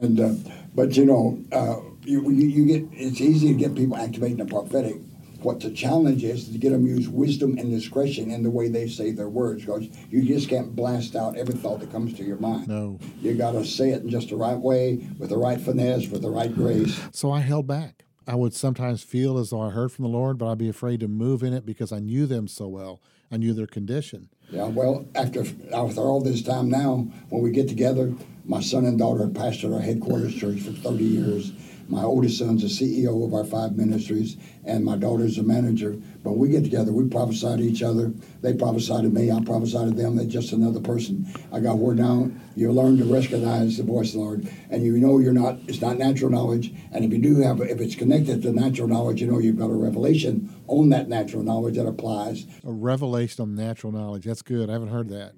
and 0.00 0.20
uh, 0.20 0.34
but 0.74 0.96
you 0.96 1.04
know, 1.04 1.42
uh, 1.52 1.80
you, 2.04 2.30
you, 2.30 2.46
you 2.46 2.66
get 2.66 2.88
it's 2.92 3.20
easy 3.20 3.48
to 3.48 3.54
get 3.54 3.74
people 3.74 3.96
activating 3.96 4.38
the 4.38 4.44
prophetic 4.44 4.96
what 5.44 5.60
the 5.60 5.70
challenge 5.70 6.24
is 6.24 6.48
to 6.48 6.58
get 6.58 6.70
them 6.70 6.84
to 6.84 6.90
use 6.90 7.08
wisdom 7.08 7.58
and 7.58 7.70
discretion 7.70 8.30
in 8.30 8.42
the 8.42 8.50
way 8.50 8.68
they 8.68 8.88
say 8.88 9.10
their 9.10 9.28
words 9.28 9.64
because 9.64 9.88
you 10.10 10.22
just 10.22 10.48
can't 10.48 10.74
blast 10.74 11.16
out 11.16 11.36
every 11.36 11.54
thought 11.54 11.80
that 11.80 11.92
comes 11.92 12.14
to 12.14 12.24
your 12.24 12.38
mind. 12.38 12.68
No. 12.68 12.98
You 13.20 13.34
got 13.34 13.52
to 13.52 13.64
say 13.64 13.90
it 13.90 14.02
in 14.02 14.10
just 14.10 14.30
the 14.30 14.36
right 14.36 14.58
way, 14.58 15.06
with 15.18 15.30
the 15.30 15.38
right 15.38 15.60
finesse, 15.60 16.08
with 16.08 16.22
the 16.22 16.30
right 16.30 16.54
grace. 16.54 17.00
So 17.12 17.30
I 17.30 17.40
held 17.40 17.66
back. 17.66 18.04
I 18.26 18.34
would 18.34 18.54
sometimes 18.54 19.02
feel 19.02 19.38
as 19.38 19.50
though 19.50 19.60
I 19.60 19.70
heard 19.70 19.90
from 19.90 20.04
the 20.04 20.10
Lord, 20.10 20.38
but 20.38 20.50
I'd 20.50 20.58
be 20.58 20.68
afraid 20.68 21.00
to 21.00 21.08
move 21.08 21.42
in 21.42 21.52
it 21.52 21.66
because 21.66 21.90
I 21.90 21.98
knew 21.98 22.26
them 22.26 22.46
so 22.46 22.68
well. 22.68 23.00
I 23.32 23.36
knew 23.36 23.52
their 23.54 23.66
condition. 23.66 24.28
Yeah, 24.50 24.66
well, 24.66 25.06
after 25.14 25.40
after 25.72 26.00
all 26.00 26.20
this 26.20 26.42
time 26.42 26.68
now, 26.68 27.08
when 27.28 27.42
we 27.42 27.50
get 27.50 27.68
together, 27.68 28.12
my 28.44 28.60
son 28.60 28.84
and 28.84 28.98
daughter 28.98 29.24
have 29.24 29.32
pastored 29.32 29.74
our 29.74 29.80
headquarters 29.80 30.34
church 30.34 30.60
for 30.60 30.72
30 30.72 31.04
years 31.04 31.52
my 31.90 32.04
oldest 32.04 32.38
son's 32.38 32.62
a 32.62 32.66
CEO 32.66 33.24
of 33.24 33.34
our 33.34 33.44
five 33.44 33.76
ministries, 33.76 34.36
and 34.64 34.84
my 34.84 34.96
daughter's 34.96 35.38
a 35.38 35.42
manager. 35.42 35.96
But 36.22 36.36
we 36.36 36.48
get 36.48 36.62
together, 36.62 36.92
we 36.92 37.08
prophesy 37.08 37.56
to 37.56 37.62
each 37.62 37.82
other. 37.82 38.12
They 38.42 38.54
prophesy 38.54 39.02
to 39.02 39.08
me, 39.08 39.30
I 39.32 39.42
prophesy 39.42 39.78
to 39.78 39.90
them. 39.90 40.16
They're 40.16 40.26
just 40.26 40.52
another 40.52 40.80
person. 40.80 41.26
I 41.52 41.60
got 41.60 41.78
word 41.78 41.98
down. 41.98 42.40
You 42.54 42.70
learn 42.72 42.98
to 42.98 43.04
recognize 43.04 43.76
the 43.76 43.82
voice 43.82 44.08
of 44.08 44.14
the 44.14 44.18
Lord, 44.20 44.48
and 44.70 44.84
you 44.84 44.96
know 44.98 45.18
you're 45.18 45.32
not. 45.32 45.58
It's 45.66 45.80
not 45.80 45.98
natural 45.98 46.30
knowledge. 46.30 46.72
And 46.92 47.04
if 47.04 47.12
you 47.12 47.18
do 47.18 47.40
have, 47.40 47.60
if 47.60 47.80
it's 47.80 47.96
connected 47.96 48.42
to 48.42 48.52
natural 48.52 48.86
knowledge, 48.86 49.20
you 49.20 49.30
know 49.30 49.38
you've 49.38 49.58
got 49.58 49.70
a 49.70 49.74
revelation 49.74 50.54
on 50.68 50.90
that 50.90 51.08
natural 51.08 51.42
knowledge 51.42 51.76
that 51.76 51.86
applies. 51.86 52.46
A 52.64 52.72
revelation 52.72 53.42
on 53.42 53.54
natural 53.54 53.92
knowledge. 53.92 54.24
That's 54.24 54.42
good. 54.42 54.70
I 54.70 54.74
haven't 54.74 54.88
heard 54.88 55.08
that. 55.08 55.32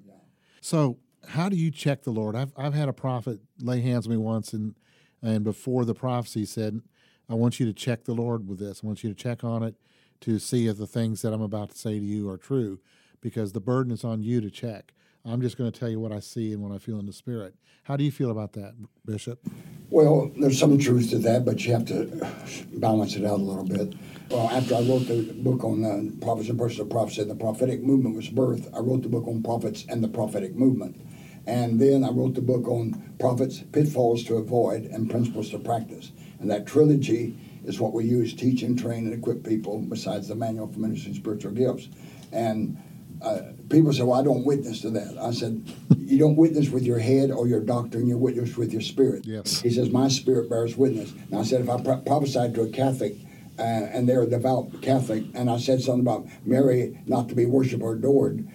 So 0.61 0.99
how 1.29 1.49
do 1.49 1.55
you 1.55 1.71
check 1.71 2.03
the 2.03 2.11
Lord? 2.11 2.35
I've 2.35 2.53
I've 2.57 2.73
had 2.73 2.89
a 2.89 2.93
prophet 2.93 3.39
lay 3.59 3.81
hands 3.81 4.05
on 4.05 4.11
me 4.11 4.17
once 4.17 4.53
and 4.53 4.75
and 5.23 5.43
before 5.43 5.85
the 5.85 5.95
prophecy 5.95 6.45
said, 6.45 6.81
I 7.29 7.33
want 7.35 7.59
you 7.59 7.65
to 7.65 7.73
check 7.73 8.03
the 8.03 8.13
Lord 8.13 8.47
with 8.47 8.59
this. 8.59 8.81
I 8.83 8.87
want 8.87 9.03
you 9.03 9.09
to 9.09 9.15
check 9.15 9.43
on 9.43 9.63
it 9.63 9.75
to 10.21 10.37
see 10.37 10.67
if 10.67 10.77
the 10.77 10.85
things 10.85 11.21
that 11.21 11.33
I'm 11.33 11.41
about 11.41 11.71
to 11.71 11.77
say 11.77 11.97
to 11.97 12.05
you 12.05 12.29
are 12.29 12.37
true, 12.37 12.79
because 13.21 13.53
the 13.53 13.61
burden 13.61 13.93
is 13.93 14.03
on 14.03 14.21
you 14.21 14.41
to 14.41 14.51
check. 14.51 14.93
I'm 15.25 15.41
just 15.41 15.57
going 15.57 15.71
to 15.71 15.79
tell 15.79 15.89
you 15.89 16.01
what 16.01 16.11
I 16.11 16.19
see 16.19 16.51
and 16.51 16.61
what 16.61 16.73
I 16.73 16.77
feel 16.77 16.99
in 16.99 17.05
the 17.05 17.13
spirit. 17.13 17.55
How 17.83 17.95
do 17.95 18.03
you 18.03 18.11
feel 18.11 18.29
about 18.29 18.53
that, 18.53 18.73
Bishop? 19.05 19.39
Well, 19.89 20.31
there's 20.37 20.59
some 20.59 20.77
truth 20.77 21.11
to 21.11 21.19
that, 21.19 21.45
but 21.45 21.65
you 21.65 21.73
have 21.73 21.85
to 21.85 22.27
balance 22.75 23.15
it 23.15 23.25
out 23.25 23.39
a 23.39 23.43
little 23.43 23.63
bit. 23.63 23.93
Well, 24.29 24.49
after 24.49 24.75
I 24.75 24.81
wrote 24.81 25.07
the 25.07 25.33
book 25.37 25.63
on 25.63 25.83
uh, 25.83 26.25
prophets 26.25 26.49
and 26.49 26.57
persons 26.57 26.79
of 26.79 26.89
prophecy, 26.89 27.23
the 27.23 27.35
prophetic 27.35 27.83
movement 27.83 28.15
was 28.15 28.29
birthed. 28.29 28.73
I 28.75 28.79
wrote 28.79 29.03
the 29.03 29.09
book 29.09 29.27
on 29.27 29.43
prophets 29.43 29.85
and 29.87 30.03
the 30.03 30.07
prophetic 30.07 30.55
movement. 30.55 30.99
And 31.45 31.79
then 31.79 32.03
I 32.03 32.09
wrote 32.09 32.35
the 32.35 32.41
book 32.41 32.67
on 32.67 33.13
prophets, 33.19 33.63
pitfalls 33.71 34.23
to 34.25 34.35
avoid, 34.35 34.83
and 34.83 35.09
principles 35.09 35.49
to 35.49 35.59
practice. 35.59 36.11
And 36.39 36.49
that 36.49 36.65
trilogy 36.65 37.37
is 37.65 37.79
what 37.79 37.93
we 37.93 38.05
use, 38.05 38.33
teach 38.33 38.63
and 38.63 38.77
train 38.77 39.05
and 39.05 39.13
equip 39.13 39.43
people, 39.43 39.79
besides 39.79 40.27
the 40.27 40.35
manual 40.35 40.67
for 40.67 40.79
ministry 40.79 41.11
and 41.11 41.15
spiritual 41.15 41.51
gifts. 41.51 41.89
And 42.31 42.77
uh, 43.21 43.53
people 43.69 43.93
say, 43.93 44.03
well, 44.03 44.19
I 44.19 44.23
don't 44.23 44.45
witness 44.45 44.81
to 44.81 44.89
that. 44.91 45.17
I 45.17 45.31
said, 45.31 45.63
you 45.97 46.17
don't 46.17 46.35
witness 46.35 46.69
with 46.69 46.83
your 46.83 46.99
head 46.99 47.31
or 47.31 47.47
your 47.47 47.61
doctrine, 47.61 48.07
you 48.07 48.17
witness 48.17 48.57
with 48.57 48.73
your 48.73 48.81
spirit. 48.81 49.25
Yes. 49.25 49.61
He 49.61 49.69
says, 49.69 49.89
my 49.89 50.09
spirit 50.09 50.49
bears 50.49 50.75
witness. 50.75 51.13
Now, 51.29 51.39
I 51.39 51.43
said, 51.43 51.61
if 51.61 51.69
I 51.69 51.81
pro- 51.81 52.01
prophesied 52.01 52.53
to 52.55 52.61
a 52.63 52.69
Catholic, 52.69 53.15
uh, 53.57 53.61
and 53.61 54.09
they're 54.09 54.23
a 54.23 54.27
devout 54.27 54.81
Catholic, 54.81 55.23
and 55.33 55.49
I 55.49 55.59
said 55.59 55.81
something 55.81 56.01
about 56.01 56.25
Mary 56.43 56.99
not 57.05 57.29
to 57.29 57.35
be 57.35 57.45
worshipped 57.45 57.83
or 57.83 57.93
adored, 57.93 58.47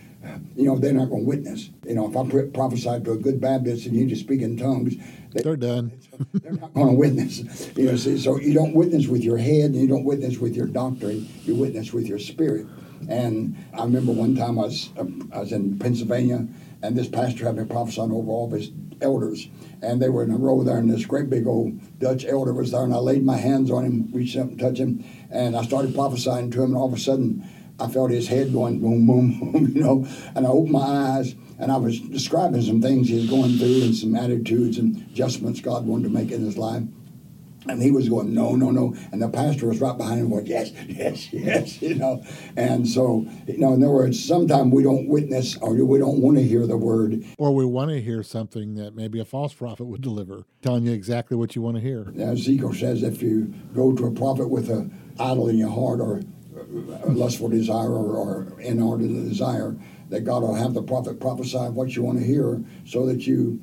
you 0.56 0.64
know, 0.64 0.76
they're 0.76 0.92
not 0.92 1.08
going 1.08 1.22
to 1.22 1.28
witness. 1.28 1.70
You 1.86 1.94
know, 1.94 2.08
if 2.10 2.16
I 2.16 2.28
pro- 2.28 2.48
prophesied 2.48 3.04
to 3.04 3.12
a 3.12 3.16
good 3.16 3.40
Baptist 3.40 3.86
and 3.86 3.96
you 3.96 4.06
just 4.06 4.22
speak 4.22 4.42
in 4.42 4.56
tongues, 4.56 4.94
they, 5.32 5.42
They're 5.42 5.56
done. 5.56 5.92
they're 6.34 6.52
not 6.52 6.74
going 6.74 6.88
to 6.88 6.94
witness. 6.94 7.70
You 7.76 7.86
know, 7.86 7.96
see, 7.96 8.18
so 8.18 8.38
you 8.38 8.54
don't 8.54 8.74
witness 8.74 9.06
with 9.08 9.22
your 9.22 9.38
head, 9.38 9.70
and 9.70 9.76
you 9.76 9.86
don't 9.86 10.04
witness 10.04 10.38
with 10.38 10.56
your 10.56 10.66
doctrine. 10.66 11.28
You 11.44 11.54
witness 11.54 11.92
with 11.92 12.06
your 12.06 12.18
spirit. 12.18 12.66
And 13.08 13.56
I 13.76 13.84
remember 13.84 14.12
one 14.12 14.34
time 14.34 14.58
I 14.58 14.62
was 14.62 14.90
uh, 14.98 15.04
I 15.32 15.40
was 15.40 15.52
in 15.52 15.78
Pennsylvania, 15.78 16.46
and 16.82 16.96
this 16.96 17.08
pastor 17.08 17.44
had 17.44 17.56
me 17.56 17.64
prophesying 17.64 18.10
over 18.10 18.30
all 18.30 18.46
of 18.46 18.52
his 18.52 18.70
elders, 19.00 19.48
and 19.82 20.02
they 20.02 20.08
were 20.08 20.24
in 20.24 20.32
a 20.32 20.36
row 20.36 20.64
there, 20.64 20.78
and 20.78 20.90
this 20.90 21.06
great 21.06 21.30
big 21.30 21.46
old 21.46 21.78
Dutch 22.00 22.24
elder 22.24 22.52
was 22.52 22.72
there, 22.72 22.82
and 22.82 22.92
I 22.92 22.98
laid 22.98 23.24
my 23.24 23.36
hands 23.36 23.70
on 23.70 23.84
him, 23.84 24.08
reached 24.12 24.36
up 24.36 24.48
and 24.48 24.58
touched 24.58 24.78
him, 24.80 25.04
and 25.30 25.56
I 25.56 25.62
started 25.62 25.94
prophesying 25.94 26.50
to 26.50 26.62
him, 26.62 26.70
and 26.70 26.76
all 26.76 26.88
of 26.88 26.94
a 26.94 26.98
sudden. 26.98 27.48
I 27.80 27.88
felt 27.88 28.10
his 28.10 28.28
head 28.28 28.52
going 28.52 28.80
boom, 28.80 29.06
boom, 29.06 29.38
boom, 29.52 29.72
you 29.74 29.82
know, 29.82 30.06
and 30.34 30.46
I 30.46 30.50
opened 30.50 30.72
my 30.72 30.80
eyes 30.80 31.34
and 31.58 31.72
I 31.72 31.76
was 31.76 32.00
describing 32.00 32.62
some 32.62 32.80
things 32.80 33.08
he 33.08 33.16
was 33.16 33.30
going 33.30 33.56
through 33.58 33.82
and 33.82 33.94
some 33.94 34.14
attitudes 34.14 34.78
and 34.78 34.96
adjustments 35.10 35.60
God 35.60 35.86
wanted 35.86 36.04
to 36.04 36.10
make 36.10 36.30
in 36.30 36.44
his 36.44 36.58
life. 36.58 36.82
And 37.66 37.82
he 37.82 37.90
was 37.90 38.08
going, 38.08 38.32
no, 38.32 38.54
no, 38.54 38.70
no. 38.70 38.94
And 39.12 39.20
the 39.20 39.28
pastor 39.28 39.66
was 39.66 39.80
right 39.80 39.96
behind 39.96 40.20
him 40.20 40.30
going, 40.30 40.46
yes, 40.46 40.72
yes, 40.86 41.30
yes, 41.32 41.82
you 41.82 41.96
know. 41.96 42.22
And 42.56 42.88
so, 42.88 43.26
you 43.46 43.58
know, 43.58 43.74
in 43.74 43.82
other 43.82 43.92
words, 43.92 44.24
sometimes 44.24 44.72
we 44.72 44.82
don't 44.82 45.06
witness 45.08 45.56
or 45.58 45.74
we 45.74 45.98
don't 45.98 46.20
want 46.20 46.38
to 46.38 46.42
hear 46.42 46.66
the 46.66 46.78
word. 46.78 47.24
Or 47.36 47.54
we 47.54 47.66
want 47.66 47.90
to 47.90 48.00
hear 48.00 48.22
something 48.22 48.76
that 48.76 48.94
maybe 48.94 49.20
a 49.20 49.24
false 49.24 49.52
prophet 49.52 49.84
would 49.84 50.00
deliver, 50.00 50.46
telling 50.62 50.86
you 50.86 50.92
exactly 50.92 51.36
what 51.36 51.56
you 51.56 51.60
want 51.60 51.76
to 51.76 51.82
hear. 51.82 52.12
As 52.18 52.40
Ezekiel 52.40 52.72
says, 52.72 53.02
if 53.02 53.20
you 53.20 53.52
go 53.74 53.92
to 53.92 54.06
a 54.06 54.12
prophet 54.12 54.48
with 54.48 54.70
a 54.70 54.88
idol 55.20 55.48
in 55.48 55.58
your 55.58 55.70
heart 55.70 56.00
or 56.00 56.22
lustful 57.08 57.48
desire 57.48 57.90
or, 57.90 58.16
or 58.16 58.60
inordinate 58.60 59.28
desire, 59.28 59.76
that 60.10 60.24
God 60.24 60.42
will 60.42 60.54
have 60.54 60.74
the 60.74 60.82
prophet 60.82 61.20
prophesy 61.20 61.58
what 61.58 61.94
you 61.94 62.02
want 62.02 62.18
to 62.18 62.24
hear 62.24 62.62
so 62.86 63.06
that 63.06 63.26
you 63.26 63.60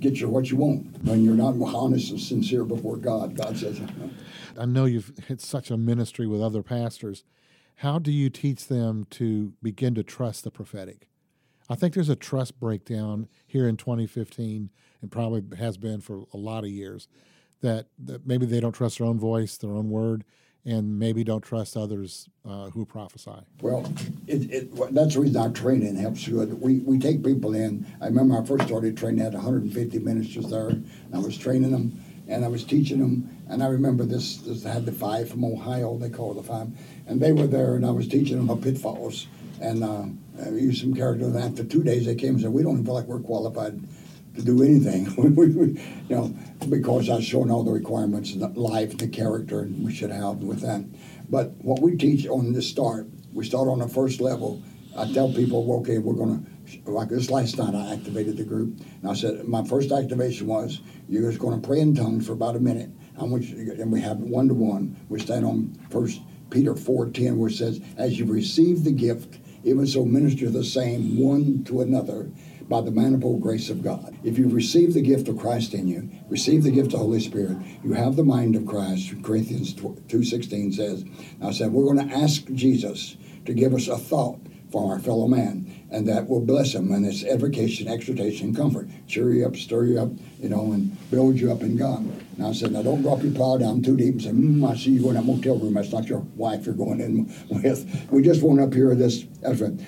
get 0.00 0.20
your 0.20 0.30
what 0.30 0.50
you 0.50 0.56
want. 0.56 1.02
When 1.04 1.24
you're 1.24 1.34
not 1.34 1.54
honest 1.60 2.10
and 2.10 2.20
sincere 2.20 2.64
before 2.64 2.96
God, 2.96 3.36
God 3.36 3.56
says, 3.56 3.80
I 4.58 4.64
know 4.64 4.84
you've 4.84 5.12
had 5.28 5.40
such 5.40 5.70
a 5.70 5.76
ministry 5.76 6.26
with 6.26 6.42
other 6.42 6.62
pastors. 6.62 7.24
How 7.76 7.98
do 7.98 8.10
you 8.10 8.30
teach 8.30 8.68
them 8.68 9.06
to 9.10 9.52
begin 9.62 9.94
to 9.96 10.02
trust 10.02 10.44
the 10.44 10.50
prophetic? 10.50 11.08
I 11.68 11.74
think 11.74 11.94
there's 11.94 12.08
a 12.08 12.16
trust 12.16 12.58
breakdown 12.60 13.28
here 13.46 13.68
in 13.68 13.76
2015, 13.76 14.70
and 15.02 15.10
probably 15.10 15.42
has 15.58 15.76
been 15.76 16.00
for 16.00 16.24
a 16.32 16.36
lot 16.36 16.64
of 16.64 16.70
years, 16.70 17.08
that, 17.60 17.88
that 17.98 18.26
maybe 18.26 18.46
they 18.46 18.60
don't 18.60 18.72
trust 18.72 18.98
their 18.98 19.06
own 19.06 19.18
voice, 19.18 19.56
their 19.56 19.72
own 19.72 19.90
word, 19.90 20.24
and 20.66 20.98
maybe 20.98 21.22
don't 21.22 21.42
trust 21.42 21.76
others 21.76 22.28
uh, 22.44 22.70
who 22.70 22.84
prophesy. 22.84 23.30
Well, 23.62 23.90
it, 24.26 24.50
it, 24.50 24.94
that's 24.94 25.14
the 25.14 25.20
reason 25.20 25.40
our 25.40 25.50
training 25.50 25.94
helps 25.94 26.26
good. 26.26 26.60
We, 26.60 26.80
we 26.80 26.98
take 26.98 27.24
people 27.24 27.54
in. 27.54 27.86
I 28.02 28.06
remember 28.06 28.36
I 28.36 28.44
first 28.44 28.66
started 28.66 28.96
training, 28.96 29.20
I 29.20 29.24
had 29.24 29.34
150 29.34 29.98
ministers 30.00 30.50
there, 30.50 30.72
I 31.14 31.18
was 31.18 31.38
training 31.38 31.70
them 31.70 32.02
and 32.28 32.44
I 32.44 32.48
was 32.48 32.64
teaching 32.64 32.98
them. 32.98 33.30
And 33.48 33.62
I 33.62 33.68
remember 33.68 34.04
this, 34.04 34.38
this 34.38 34.66
I 34.66 34.72
had 34.72 34.86
the 34.86 34.92
five 34.92 35.28
from 35.28 35.44
Ohio, 35.44 35.96
they 35.96 36.10
call 36.10 36.32
it 36.32 36.34
the 36.34 36.42
five, 36.42 36.68
and 37.06 37.20
they 37.20 37.30
were 37.30 37.46
there, 37.46 37.76
and 37.76 37.86
I 37.86 37.90
was 37.90 38.08
teaching 38.08 38.36
them 38.36 38.48
the 38.48 38.56
pitfalls. 38.56 39.28
And 39.60 39.84
uh, 39.84 40.06
I 40.44 40.48
used 40.50 40.80
some 40.80 40.94
characters. 40.94 41.28
And 41.28 41.38
after 41.38 41.62
two 41.64 41.84
days, 41.84 42.06
they 42.06 42.14
came 42.14 42.30
and 42.30 42.40
said, 42.40 42.52
"We 42.52 42.62
don't 42.62 42.72
even 42.72 42.84
feel 42.84 42.94
like 42.94 43.06
we're 43.06 43.20
qualified 43.20 43.80
to 44.36 44.42
do 44.42 44.62
anything." 44.62 45.06
you 46.08 46.16
know, 46.16 46.34
because 46.68 47.10
I've 47.10 47.24
shown 47.24 47.50
all 47.50 47.64
the 47.64 47.72
requirements, 47.72 48.34
the 48.34 48.48
life, 48.48 48.96
the 48.96 49.08
character, 49.08 49.60
and 49.60 49.84
we 49.84 49.94
should 49.94 50.10
have 50.10 50.36
with 50.38 50.60
that. 50.60 50.84
But 51.28 51.52
what 51.62 51.80
we 51.80 51.96
teach 51.96 52.26
on 52.26 52.52
the 52.52 52.62
start, 52.62 53.08
we 53.32 53.44
start 53.44 53.68
on 53.68 53.80
the 53.80 53.88
first 53.88 54.20
level. 54.20 54.62
I 54.96 55.12
tell 55.12 55.32
people, 55.32 55.70
okay, 55.80 55.98
we're 55.98 56.14
to, 56.14 56.90
like 56.90 57.08
this 57.08 57.30
last 57.30 57.58
night, 57.58 57.74
I 57.74 57.92
activated 57.92 58.36
the 58.36 58.44
group. 58.44 58.80
And 59.02 59.10
I 59.10 59.14
said, 59.14 59.46
my 59.46 59.62
first 59.64 59.92
activation 59.92 60.46
was, 60.46 60.80
you're 61.08 61.30
just 61.30 61.42
to 61.42 61.66
pray 61.66 61.80
in 61.80 61.94
tongues 61.94 62.26
for 62.26 62.32
about 62.32 62.56
a 62.56 62.60
minute. 62.60 62.90
I 63.18 63.24
want 63.24 63.44
you 63.44 63.72
and 63.72 63.92
we 63.92 64.00
have 64.00 64.18
one 64.18 64.48
to 64.48 64.54
one. 64.54 64.96
We 65.08 65.20
stand 65.20 65.44
on 65.44 65.78
First 65.90 66.20
Peter 66.50 66.74
4.10, 66.74 67.36
where 67.36 67.48
it 67.48 67.54
says, 67.54 67.80
as 67.96 68.18
you 68.18 68.24
receive 68.24 68.84
the 68.84 68.92
gift, 68.92 69.38
even 69.64 69.86
so 69.86 70.04
minister 70.04 70.48
the 70.48 70.64
same 70.64 71.18
one 71.18 71.64
to 71.64 71.80
another 71.80 72.30
by 72.68 72.80
the 72.80 72.90
manifold 72.90 73.40
grace 73.40 73.70
of 73.70 73.82
God. 73.82 74.16
If 74.24 74.38
you've 74.38 74.52
received 74.52 74.94
the 74.94 75.02
gift 75.02 75.28
of 75.28 75.38
Christ 75.38 75.74
in 75.74 75.86
you, 75.86 76.10
receive 76.28 76.62
the 76.64 76.70
gift 76.70 76.86
of 76.86 76.92
the 76.92 76.98
Holy 76.98 77.20
Spirit, 77.20 77.58
you 77.84 77.92
have 77.92 78.16
the 78.16 78.24
mind 78.24 78.56
of 78.56 78.66
Christ. 78.66 79.14
Corinthians 79.22 79.74
2.16 79.74 80.74
says, 80.74 81.04
I 81.42 81.52
said, 81.52 81.72
we're 81.72 81.92
going 81.92 82.08
to 82.08 82.14
ask 82.14 82.44
Jesus 82.52 83.16
to 83.44 83.54
give 83.54 83.74
us 83.74 83.88
a 83.88 83.96
thought 83.96 84.40
for 84.72 84.92
our 84.92 84.98
fellow 84.98 85.28
man, 85.28 85.86
and 85.90 86.08
that 86.08 86.28
will 86.28 86.40
bless 86.40 86.74
him, 86.74 86.90
and 86.90 87.06
it's 87.06 87.22
edification, 87.22 87.86
exhortation, 87.86 88.52
comfort. 88.52 88.88
Cheer 89.06 89.32
you 89.32 89.46
up, 89.46 89.54
stir 89.54 89.84
you 89.84 90.00
up, 90.00 90.10
you 90.40 90.48
know, 90.48 90.72
and 90.72 90.96
build 91.10 91.38
you 91.38 91.52
up 91.52 91.62
in 91.62 91.76
God. 91.76 92.00
And 92.36 92.46
I 92.46 92.52
said, 92.52 92.72
now 92.72 92.82
don't 92.82 93.02
drop 93.02 93.22
your 93.22 93.32
plow 93.32 93.58
down 93.58 93.82
too 93.82 93.96
deep 93.96 94.14
and 94.14 94.22
say, 94.22 94.30
mm, 94.30 94.68
I 94.68 94.76
see 94.76 94.90
you 94.90 95.08
in 95.08 95.14
that 95.14 95.24
motel 95.24 95.58
room. 95.58 95.74
That's 95.74 95.92
not 95.92 96.08
your 96.08 96.18
wife 96.34 96.66
you're 96.66 96.74
going 96.74 97.00
in 97.00 97.32
with. 97.48 98.08
We 98.10 98.22
just 98.22 98.42
want 98.42 98.60
up 98.60 98.74
here 98.74 98.94
this. 98.96 99.24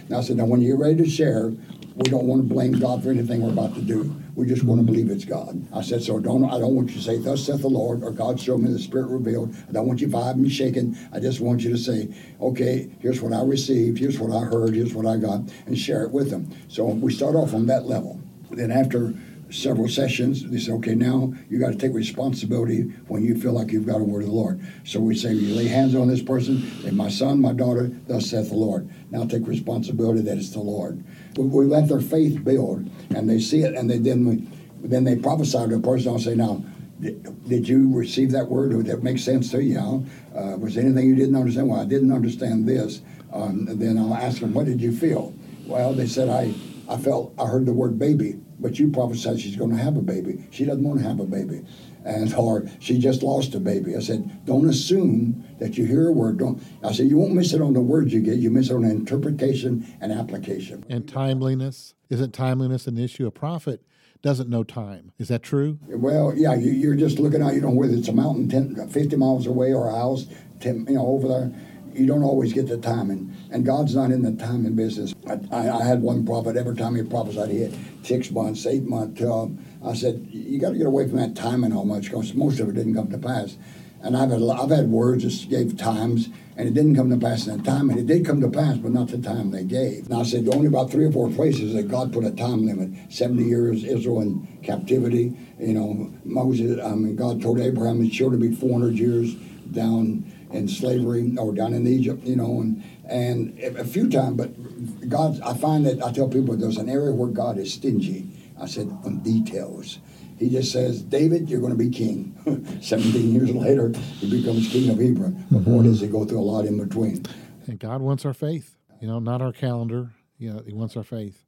Now 0.09 0.19
I 0.19 0.23
said, 0.23 0.37
now 0.37 0.45
when 0.45 0.61
you're 0.61 0.79
ready 0.79 0.97
to 1.03 1.11
share, 1.11 1.53
we 1.99 2.05
don't 2.11 2.27
want 2.27 2.41
to 2.41 2.55
blame 2.55 2.79
God 2.79 3.03
for 3.03 3.11
anything 3.11 3.43
we're 3.43 3.51
about 3.51 3.75
to 3.75 3.83
do. 3.83 4.15
We 4.37 4.47
just 4.47 4.63
want 4.63 4.81
to 4.81 4.87
believe 4.87 5.11
it's 5.11 5.25
God. 5.25 5.67
I 5.75 5.83
said, 5.83 6.01
so 6.01 6.21
don't 6.21 6.45
I 6.45 6.61
don't 6.61 6.77
want 6.77 6.91
you 6.91 6.97
to 6.97 7.03
say, 7.03 7.19
Thus 7.19 7.45
saith 7.45 7.63
the 7.63 7.69
Lord, 7.69 8.05
or 8.05 8.13
God 8.13 8.39
showed 8.39 8.61
me 8.61 8.73
the 8.73 8.79
Spirit 8.79 9.09
revealed. 9.09 9.53
I 9.69 9.73
don't 9.73 9.89
want 9.89 10.01
you 10.01 10.07
vibing 10.07 10.35
and 10.35 10.53
shaking. 10.53 10.97
I 11.13 11.19
just 11.19 11.41
want 11.41 11.63
you 11.63 11.71
to 11.71 11.77
say, 11.77 12.15
okay, 12.41 12.89
here's 13.01 13.21
what 13.21 13.33
I 13.33 13.43
received, 13.43 13.99
here's 13.99 14.21
what 14.21 14.31
I 14.31 14.45
heard, 14.45 14.75
here's 14.75 14.95
what 14.95 15.07
I 15.07 15.17
got, 15.17 15.41
and 15.67 15.77
share 15.77 16.05
it 16.05 16.13
with 16.13 16.31
them. 16.31 16.49
So 16.69 16.85
we 16.85 17.13
start 17.13 17.35
off 17.35 17.53
on 17.53 17.67
that 17.67 17.87
level. 17.87 18.21
Then 18.53 18.71
after 18.71 19.13
several 19.51 19.89
sessions, 19.89 20.49
they 20.49 20.59
say, 20.59 20.73
okay, 20.73 20.95
now 20.95 21.33
you 21.49 21.59
got 21.59 21.73
to 21.73 21.79
take 21.79 21.95
responsibility 21.95 22.83
when 23.09 23.25
you 23.25 23.37
feel 23.41 23.53
like 23.53 23.73
you've 23.73 23.87
got 23.87 24.01
a 24.01 24.05
word 24.05 24.23
of 24.23 24.29
the 24.29 24.35
Lord. 24.35 24.61
So 24.85 25.01
we 25.01 25.17
say, 25.17 25.33
you 25.33 25.55
lay 25.55 25.67
hands 25.67 25.95
on 25.95 26.09
this 26.09 26.23
person, 26.23 26.63
say, 26.83 26.91
my 26.91 27.09
son, 27.09 27.41
my 27.41 27.53
daughter, 27.53 27.91
thus 28.07 28.31
saith 28.31 28.51
the 28.51 28.57
Lord. 28.57 28.89
Now 29.11 29.25
take 29.25 29.47
responsibility 29.47 30.21
that 30.23 30.39
it's 30.39 30.51
the 30.51 30.61
Lord. 30.61 31.03
We, 31.37 31.67
let 31.67 31.89
their 31.89 32.01
faith 32.01 32.43
build, 32.45 32.91
and 33.15 33.29
they 33.29 33.39
see 33.39 33.63
it, 33.63 33.75
and 33.75 33.91
they 33.91 33.99
then 33.99 34.25
we, 34.25 34.89
then 34.89 35.05
they 35.05 35.17
prophesy 35.17 35.69
to 35.69 35.77
a 35.77 35.81
person. 35.81 36.13
I'll 36.13 36.19
say, 36.19 36.35
now, 36.35 36.65
did, 37.01 37.49
did 37.49 37.69
you 37.69 37.95
receive 37.95 38.33
that 38.33 38.49
word? 38.49 38.71
Did 38.71 38.87
that 38.87 39.03
make 39.03 39.19
sense 39.19 39.51
to 39.53 39.63
you? 39.63 40.07
Uh, 40.35 40.57
was 40.57 40.75
there 40.75 40.85
anything 40.85 41.07
you 41.07 41.15
didn't 41.15 41.37
understand? 41.37 41.69
Well, 41.69 41.81
I 41.81 41.85
didn't 41.85 42.13
understand 42.13 42.67
this. 42.67 43.03
Um, 43.33 43.67
then 43.79 43.99
I'll 43.99 44.15
ask 44.15 44.41
them, 44.41 44.55
what 44.55 44.67
did 44.67 44.81
you 44.81 44.93
feel? 44.93 45.35
Well, 45.67 45.93
they 45.93 46.07
said, 46.07 46.29
I, 46.29 46.55
I 46.89 46.97
felt, 46.97 47.35
I 47.39 47.47
heard 47.47 47.67
the 47.67 47.73
word 47.73 47.99
baby 47.99 48.39
but 48.61 48.79
you 48.79 48.91
prophesied 48.91 49.41
she's 49.41 49.57
going 49.57 49.71
to 49.71 49.77
have 49.77 49.97
a 49.97 50.03
baby. 50.03 50.45
She 50.51 50.65
doesn't 50.65 50.83
want 50.83 51.01
to 51.01 51.07
have 51.07 51.21
a 51.21 51.25
baby. 51.25 51.65
And 52.05 52.33
or 52.35 52.69
she 52.79 52.99
just 52.99 53.23
lost 53.23 53.55
a 53.55 53.61
baby. 53.61 53.97
I 53.97 54.01
said, 54.01 54.45
don't 54.47 54.69
assume 54.69 55.45
that 55.59 55.77
you 55.77 55.85
hear 55.85 56.09
a 56.09 56.13
word. 56.13 56.39
Don't 56.39 56.63
I 56.83 56.93
said 56.93 57.07
you 57.07 57.19
won't 57.19 57.35
miss 57.35 57.53
it 57.53 57.61
on 57.61 57.75
the 57.75 57.81
words 57.81 58.13
you 58.13 58.21
get, 58.21 58.39
you 58.39 58.51
miss 58.51 58.71
it 58.71 58.75
on 58.75 58.85
interpretation 58.85 59.87
and 60.01 60.13
application. 60.13 60.85
And 60.89 61.09
timeliness. 61.09 61.95
Isn't 62.09 62.33
timeliness 62.33 62.87
an 62.87 62.99
issue? 62.99 63.27
A 63.27 63.31
prophet 63.31 63.83
doesn't 64.23 64.49
know 64.49 64.65
time. 64.65 65.13
Is 65.19 65.29
that 65.29 65.43
true? 65.43 65.79
Well, 65.87 66.33
yeah, 66.35 66.55
you, 66.55 66.91
are 66.91 66.97
just 66.97 67.19
looking 67.19 67.43
out, 67.43 67.55
you 67.55 67.61
know, 67.61 67.71
whether 67.71 67.95
it's 67.95 68.09
a 68.09 68.13
mountain 68.13 68.49
10, 68.49 68.89
50 68.89 69.17
miles 69.17 69.47
away 69.47 69.73
or 69.73 69.89
a 69.89 69.95
house 69.95 70.27
10, 70.61 70.87
you 70.89 70.95
know, 70.95 71.07
over 71.07 71.29
there 71.29 71.53
you 71.99 72.07
don't 72.07 72.23
always 72.23 72.53
get 72.53 72.69
the 72.69 72.79
timing. 72.79 73.35
And 73.51 73.65
God's 73.67 73.95
not 73.95 74.11
in 74.11 74.23
the 74.23 74.33
timing 74.33 74.75
business. 74.75 75.15
I, 75.27 75.39
I, 75.51 75.79
I 75.81 75.85
had 75.85 76.01
one 76.01 76.25
prophet, 76.25 76.57
every 76.57 76.77
time 76.77 76.95
he 76.95 77.03
prophesied, 77.03 77.51
he 77.51 77.63
had 77.63 77.75
six 78.03 78.31
months, 78.31 78.67
eight 78.67 78.85
months. 78.85 79.21
Uh, 79.21 79.49
I 79.85 79.95
said, 79.95 80.27
you 80.31 80.59
got 80.61 80.71
to 80.71 80.79
get 80.79 80.87
away 80.87 81.09
from 81.09 81.19
that 81.19 81.35
timing 81.35 81.73
how 81.73 81.83
much, 81.83 82.05
because 82.05 82.35
most 82.35 82.61
of 82.61 82.69
it 82.69 82.75
didn't 82.75 82.95
come 82.95 83.11
to 83.11 83.19
pass. 83.19 83.57
And 84.01 84.17
I've 84.17 84.31
had, 84.31 84.43
I've 84.43 84.71
had 84.71 84.89
words 84.89 85.25
that 85.25 85.51
gave 85.51 85.77
times, 85.77 86.29
and 86.57 86.69
it 86.69 86.75
didn't 86.75 86.95
come 86.95 87.11
to 87.11 87.17
pass 87.17 87.47
in 87.47 87.57
that 87.57 87.65
time. 87.65 87.91
And 87.91 87.99
it 87.99 88.07
did 88.07 88.25
come 88.25 88.41
to 88.41 88.49
pass, 88.49 88.77
but 88.79 88.93
not 88.93 89.09
the 89.09 89.19
time 89.19 89.51
they 89.51 89.65
gave. 89.65 90.09
Now, 90.09 90.21
I 90.21 90.23
said 90.23 90.49
only 90.49 90.69
about 90.69 90.91
three 90.91 91.05
or 91.05 91.11
four 91.11 91.31
places 91.31 91.75
that 91.75 91.89
God 91.89 92.13
put 92.13 92.25
a 92.25 92.31
time 92.31 92.65
limit 92.65 92.91
70 93.13 93.43
years, 93.43 93.85
Israel 93.85 94.21
in 94.21 94.47
captivity. 94.63 95.37
You 95.59 95.75
know, 95.75 96.13
Moses, 96.25 96.81
I 96.85 96.95
mean, 96.95 97.17
God 97.17 97.43
told 97.43 97.59
Abraham 97.59 98.01
his 98.01 98.13
children 98.13 98.41
to 98.41 98.49
be 98.49 98.55
400 98.55 98.95
years 98.95 99.35
down 99.73 100.25
in 100.51 100.69
slavery 100.69 101.35
or 101.39 101.53
down 101.53 101.75
in 101.75 101.87
Egypt, 101.87 102.25
you 102.25 102.37
know, 102.37 102.61
and 102.61 102.83
and 103.05 103.59
a 103.61 103.85
few 103.85 104.09
times. 104.09 104.37
But 104.37 105.09
God, 105.09 105.41
I 105.43 105.55
find 105.55 105.87
that 105.87 106.03
I 106.03 106.13
tell 106.13 106.29
people 106.29 106.57
there's 106.57 106.77
an 106.77 106.89
area 106.89 107.13
where 107.13 107.31
God 107.31 107.59
is 107.59 107.73
stingy. 107.73 108.27
I 108.61 108.67
said 108.67 108.89
on 109.05 109.19
details, 109.19 109.99
He 110.39 110.51
just 110.51 110.73
says, 110.73 111.03
David, 111.03 111.49
you're 111.49 111.61
going 111.61 111.73
to 111.73 111.79
be 111.79 111.91
king. 111.91 112.35
17 112.83 113.33
years 113.33 113.55
later, 113.55 113.93
he 114.19 114.41
becomes 114.41 114.69
king 114.69 114.91
of 114.91 114.99
Hebron. 114.99 115.47
But 115.51 115.61
mm-hmm. 115.61 115.77
boy, 115.77 115.83
does 115.85 116.01
he 116.01 116.09
go 116.09 116.25
through 116.25 116.41
a 116.41 116.41
lot 116.41 116.65
in 116.65 116.79
between. 116.79 117.25
And 117.67 117.79
God 117.79 118.01
wants 118.01 118.25
our 118.25 118.35
faith, 118.35 118.77
you 119.01 119.07
know, 119.07 119.19
not 119.19 119.43
our 119.43 119.53
calendar. 119.53 120.11
You 120.39 120.55
know, 120.55 120.63
He 120.65 120.73
wants 120.73 120.97
our 120.97 121.03
faith. 121.03 121.45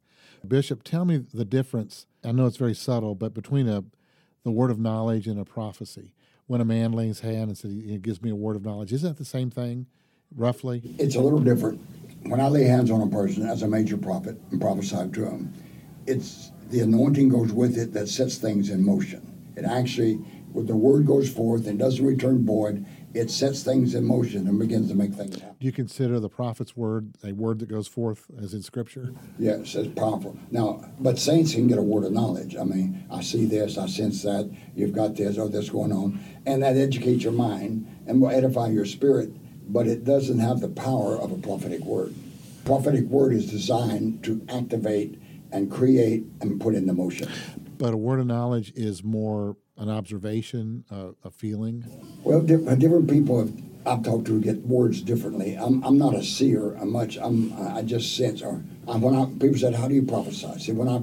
Bishop, 0.46 0.82
tell 0.82 1.04
me 1.04 1.18
the 1.32 1.44
difference. 1.44 2.06
I 2.24 2.32
know 2.32 2.46
it's 2.46 2.56
very 2.56 2.74
subtle, 2.74 3.14
but 3.14 3.34
between 3.34 3.68
a 3.68 3.84
the 4.42 4.50
word 4.50 4.70
of 4.70 4.78
knowledge 4.78 5.26
and 5.26 5.38
a 5.38 5.44
prophecy. 5.44 6.14
When 6.50 6.60
a 6.60 6.64
man 6.64 6.90
lays 6.90 7.20
hand 7.20 7.48
and 7.48 7.56
says, 7.56 7.70
"He 7.70 7.96
gives 7.98 8.20
me 8.20 8.30
a 8.30 8.34
word 8.34 8.56
of 8.56 8.64
knowledge," 8.64 8.92
isn't 8.92 9.08
that 9.08 9.18
the 9.18 9.24
same 9.24 9.50
thing, 9.50 9.86
roughly? 10.34 10.82
It's 10.98 11.14
a 11.14 11.20
little 11.20 11.38
different. 11.38 11.78
When 12.24 12.40
I 12.40 12.48
lay 12.48 12.64
hands 12.64 12.90
on 12.90 13.00
a 13.02 13.06
person 13.06 13.44
as 13.44 13.62
a 13.62 13.68
major 13.68 13.96
prophet 13.96 14.36
and 14.50 14.60
prophesy 14.60 15.10
to 15.12 15.26
him, 15.26 15.52
it's 16.08 16.50
the 16.72 16.80
anointing 16.80 17.28
goes 17.28 17.52
with 17.52 17.78
it 17.78 17.92
that 17.92 18.08
sets 18.08 18.36
things 18.36 18.68
in 18.68 18.84
motion. 18.84 19.22
It 19.54 19.64
actually, 19.64 20.14
when 20.52 20.66
the 20.66 20.74
word 20.74 21.06
goes 21.06 21.30
forth 21.30 21.68
and 21.68 21.78
doesn't 21.78 22.04
return 22.04 22.44
void, 22.44 22.84
it 23.12 23.30
sets 23.30 23.62
things 23.62 23.94
in 23.94 24.04
motion 24.04 24.46
and 24.46 24.58
begins 24.58 24.88
to 24.88 24.94
make 24.94 25.12
things 25.14 25.34
happen. 25.40 25.56
Do 25.58 25.66
you 25.66 25.72
consider 25.72 26.20
the 26.20 26.28
prophet's 26.28 26.76
word 26.76 27.14
a 27.24 27.32
word 27.32 27.58
that 27.58 27.68
goes 27.68 27.88
forth 27.88 28.26
as 28.40 28.54
in 28.54 28.62
Scripture? 28.62 29.14
Yes, 29.38 29.74
it's 29.74 29.92
powerful. 29.98 30.38
Now, 30.50 30.84
but 31.00 31.18
saints 31.18 31.54
can 31.54 31.66
get 31.66 31.78
a 31.78 31.82
word 31.82 32.04
of 32.04 32.12
knowledge. 32.12 32.56
I 32.56 32.64
mean, 32.64 33.04
I 33.10 33.22
see 33.22 33.46
this, 33.46 33.76
I 33.78 33.86
sense 33.86 34.22
that, 34.22 34.50
you've 34.74 34.92
got 34.92 35.16
this, 35.16 35.38
or 35.38 35.48
this 35.48 35.70
going 35.70 35.92
on, 35.92 36.20
and 36.46 36.62
that 36.62 36.76
educates 36.76 37.24
your 37.24 37.32
mind 37.32 37.86
and 38.06 38.20
will 38.20 38.30
edify 38.30 38.68
your 38.68 38.86
spirit, 38.86 39.32
but 39.72 39.86
it 39.86 40.04
doesn't 40.04 40.38
have 40.38 40.60
the 40.60 40.68
power 40.68 41.16
of 41.16 41.32
a 41.32 41.36
prophetic 41.36 41.80
word. 41.80 42.14
Prophetic 42.64 43.04
word 43.04 43.32
is 43.32 43.50
designed 43.50 44.22
to 44.24 44.44
activate 44.48 45.20
and 45.52 45.70
create 45.70 46.24
and 46.40 46.60
put 46.60 46.74
into 46.74 46.92
motion. 46.92 47.28
But 47.76 47.94
a 47.94 47.96
word 47.96 48.20
of 48.20 48.26
knowledge 48.26 48.72
is 48.76 49.02
more 49.02 49.56
an 49.76 49.88
observation, 49.88 50.84
uh, 50.90 51.10
a 51.24 51.30
feeling. 51.30 51.84
Well, 52.22 52.42
di- 52.42 52.76
different 52.76 53.08
people 53.08 53.38
have, 53.38 53.52
I've 53.86 54.02
talked 54.02 54.26
to 54.26 54.40
get 54.40 54.58
words 54.66 55.00
differently. 55.00 55.54
I'm, 55.54 55.82
I'm 55.82 55.98
not 55.98 56.14
a 56.14 56.22
seer. 56.22 56.74
I'm 56.74 56.92
much. 56.92 57.16
I'm. 57.16 57.52
I 57.58 57.82
just 57.82 58.16
sense. 58.16 58.42
Or 58.42 58.62
I, 58.86 58.96
when 58.96 59.16
I, 59.16 59.24
people 59.24 59.56
said, 59.56 59.74
"How 59.74 59.88
do 59.88 59.94
you 59.94 60.02
prophesy?" 60.02 60.58
See, 60.58 60.72
when 60.72 60.88
I 60.88 60.98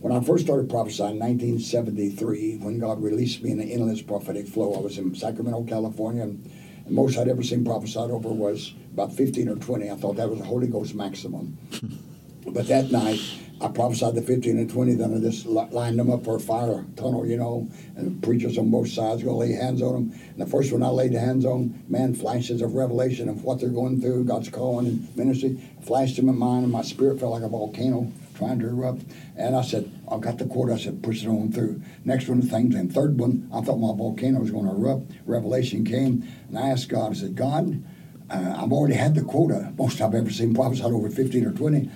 when 0.00 0.12
I 0.12 0.20
first 0.20 0.44
started 0.44 0.68
prophesying, 0.68 1.12
in 1.12 1.18
1973, 1.18 2.58
when 2.58 2.78
God 2.78 3.02
released 3.02 3.42
me 3.42 3.52
in 3.52 3.58
the 3.58 3.72
endless 3.72 4.02
prophetic 4.02 4.46
flow, 4.46 4.74
I 4.74 4.80
was 4.80 4.98
in 4.98 5.14
Sacramento, 5.14 5.64
California, 5.64 6.22
and, 6.22 6.50
and 6.86 6.94
most 6.94 7.18
I'd 7.18 7.28
ever 7.28 7.42
seen 7.42 7.64
prophesied 7.64 8.10
over 8.10 8.28
was 8.28 8.74
about 8.92 9.14
15 9.14 9.48
or 9.48 9.56
20. 9.56 9.90
I 9.90 9.96
thought 9.96 10.16
that 10.16 10.28
was 10.28 10.40
a 10.40 10.44
Holy 10.44 10.66
Ghost 10.66 10.94
maximum. 10.94 11.56
but 12.46 12.68
that 12.68 12.90
night, 12.90 13.20
I 13.60 13.68
prophesied 13.68 14.14
the 14.14 14.22
15 14.22 14.58
and 14.58 14.68
20, 14.68 14.94
then 14.94 15.14
I 15.14 15.20
just 15.20 15.46
lined 15.46 15.98
them 15.98 16.10
up 16.10 16.24
for 16.24 16.36
a 16.36 16.40
fire 16.40 16.84
tunnel, 16.96 17.24
you 17.24 17.36
know, 17.36 17.68
and 17.96 18.22
preachers 18.22 18.58
on 18.58 18.70
both 18.70 18.88
sides 18.88 19.22
go 19.22 19.36
lay 19.36 19.52
hands 19.52 19.80
on 19.80 19.92
them. 19.92 20.20
And 20.32 20.40
the 20.40 20.46
first 20.46 20.72
one 20.72 20.82
I 20.82 20.88
laid 20.88 21.12
hands 21.12 21.44
on, 21.44 21.82
man, 21.88 22.14
flashes 22.14 22.60
of 22.60 22.74
revelation 22.74 23.28
of 23.28 23.44
what 23.44 23.60
they're 23.60 23.70
going 23.70 24.00
through, 24.00 24.24
God's 24.24 24.48
calling 24.48 24.86
and 24.86 25.16
ministry, 25.16 25.58
flashed 25.82 26.18
in 26.18 26.26
my 26.26 26.32
mind, 26.32 26.64
and 26.64 26.72
my 26.72 26.82
spirit 26.82 27.20
felt 27.20 27.32
like 27.32 27.42
a 27.42 27.48
volcano 27.48 28.12
trying 28.36 28.58
to 28.58 28.68
erupt. 28.68 29.04
And 29.36 29.56
I 29.56 29.62
said, 29.62 29.90
I 30.10 30.18
got 30.18 30.38
the 30.38 30.46
quote, 30.46 30.70
I 30.70 30.76
said, 30.76 31.02
push 31.02 31.22
it 31.22 31.28
on 31.28 31.52
through. 31.52 31.80
Next 32.04 32.28
one, 32.28 32.40
the 32.40 32.46
thing, 32.46 32.74
and 32.74 32.92
third 32.92 33.18
one, 33.18 33.48
I 33.54 33.60
thought 33.60 33.76
my 33.76 33.96
volcano 33.96 34.40
was 34.40 34.50
going 34.50 34.66
to 34.66 34.72
erupt. 34.72 35.12
Revelation 35.26 35.84
came, 35.84 36.26
and 36.48 36.58
I 36.58 36.70
asked 36.70 36.88
God, 36.88 37.12
I 37.12 37.14
said, 37.14 37.36
God, 37.36 37.82
uh, 38.30 38.56
I've 38.58 38.72
already 38.72 38.94
had 38.94 39.14
the 39.14 39.22
quota, 39.22 39.72
most 39.78 40.00
I've 40.00 40.14
ever 40.14 40.30
seen 40.30 40.54
prophesied 40.54 40.92
over 40.92 41.10
15 41.10 41.46
or 41.46 41.52
20. 41.52 41.90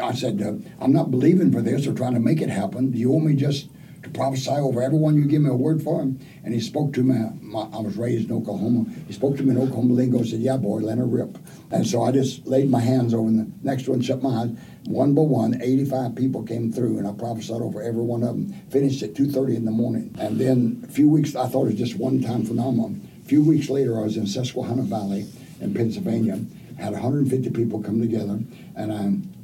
I 0.00 0.14
said, 0.14 0.42
uh, 0.42 0.54
I'm 0.82 0.92
not 0.92 1.10
believing 1.10 1.52
for 1.52 1.60
this 1.60 1.86
or 1.86 1.94
trying 1.94 2.14
to 2.14 2.20
make 2.20 2.40
it 2.40 2.48
happen. 2.48 2.90
Do 2.90 2.98
you 2.98 3.10
want 3.10 3.26
me 3.26 3.34
just 3.34 3.68
to 4.02 4.08
prophesy 4.08 4.50
over 4.50 4.82
everyone 4.82 5.16
you 5.16 5.26
give 5.26 5.42
me 5.42 5.50
a 5.50 5.54
word 5.54 5.82
for 5.82 6.00
him? 6.00 6.18
And 6.42 6.54
he 6.54 6.60
spoke 6.60 6.92
to 6.94 7.02
me. 7.02 7.14
My, 7.40 7.62
I 7.72 7.80
was 7.80 7.96
raised 7.96 8.30
in 8.30 8.36
Oklahoma. 8.36 8.86
He 9.06 9.12
spoke 9.12 9.36
to 9.36 9.42
me 9.42 9.50
in 9.50 9.58
Oklahoma 9.58 9.94
lingo 9.94 10.18
and 10.18 10.28
said, 10.28 10.40
Yeah, 10.40 10.56
boy, 10.56 10.78
let 10.78 10.98
her 10.98 11.06
rip. 11.06 11.38
And 11.70 11.86
so 11.86 12.02
I 12.02 12.12
just 12.12 12.46
laid 12.46 12.70
my 12.70 12.80
hands 12.80 13.14
over 13.14 13.30
the 13.30 13.50
next 13.62 13.88
one, 13.88 14.00
shut 14.00 14.22
my 14.22 14.42
eyes. 14.42 14.50
One 14.86 15.14
by 15.14 15.22
one, 15.22 15.60
85 15.60 16.16
people 16.16 16.42
came 16.42 16.72
through, 16.72 16.98
and 16.98 17.06
I 17.06 17.12
prophesied 17.12 17.60
over 17.60 17.82
every 17.82 18.02
one 18.02 18.22
of 18.22 18.28
them. 18.28 18.52
Finished 18.70 19.02
at 19.02 19.14
2.30 19.14 19.56
in 19.56 19.64
the 19.66 19.70
morning. 19.70 20.14
And 20.18 20.38
then 20.38 20.82
a 20.88 20.90
few 20.90 21.08
weeks, 21.08 21.36
I 21.36 21.46
thought 21.46 21.64
it 21.64 21.72
was 21.72 21.78
just 21.78 21.96
one-time 21.96 22.44
phenomenon. 22.44 23.06
A 23.22 23.28
few 23.28 23.44
weeks 23.44 23.68
later, 23.68 23.98
I 23.98 24.02
was 24.02 24.16
in 24.16 24.26
Susquehanna 24.26 24.82
Valley 24.82 25.26
in 25.60 25.74
Pennsylvania. 25.74 26.40
Had 26.78 26.94
150 26.94 27.50
people 27.50 27.82
come 27.82 28.00
together, 28.00 28.40
and 28.74 28.90
I 28.90 29.39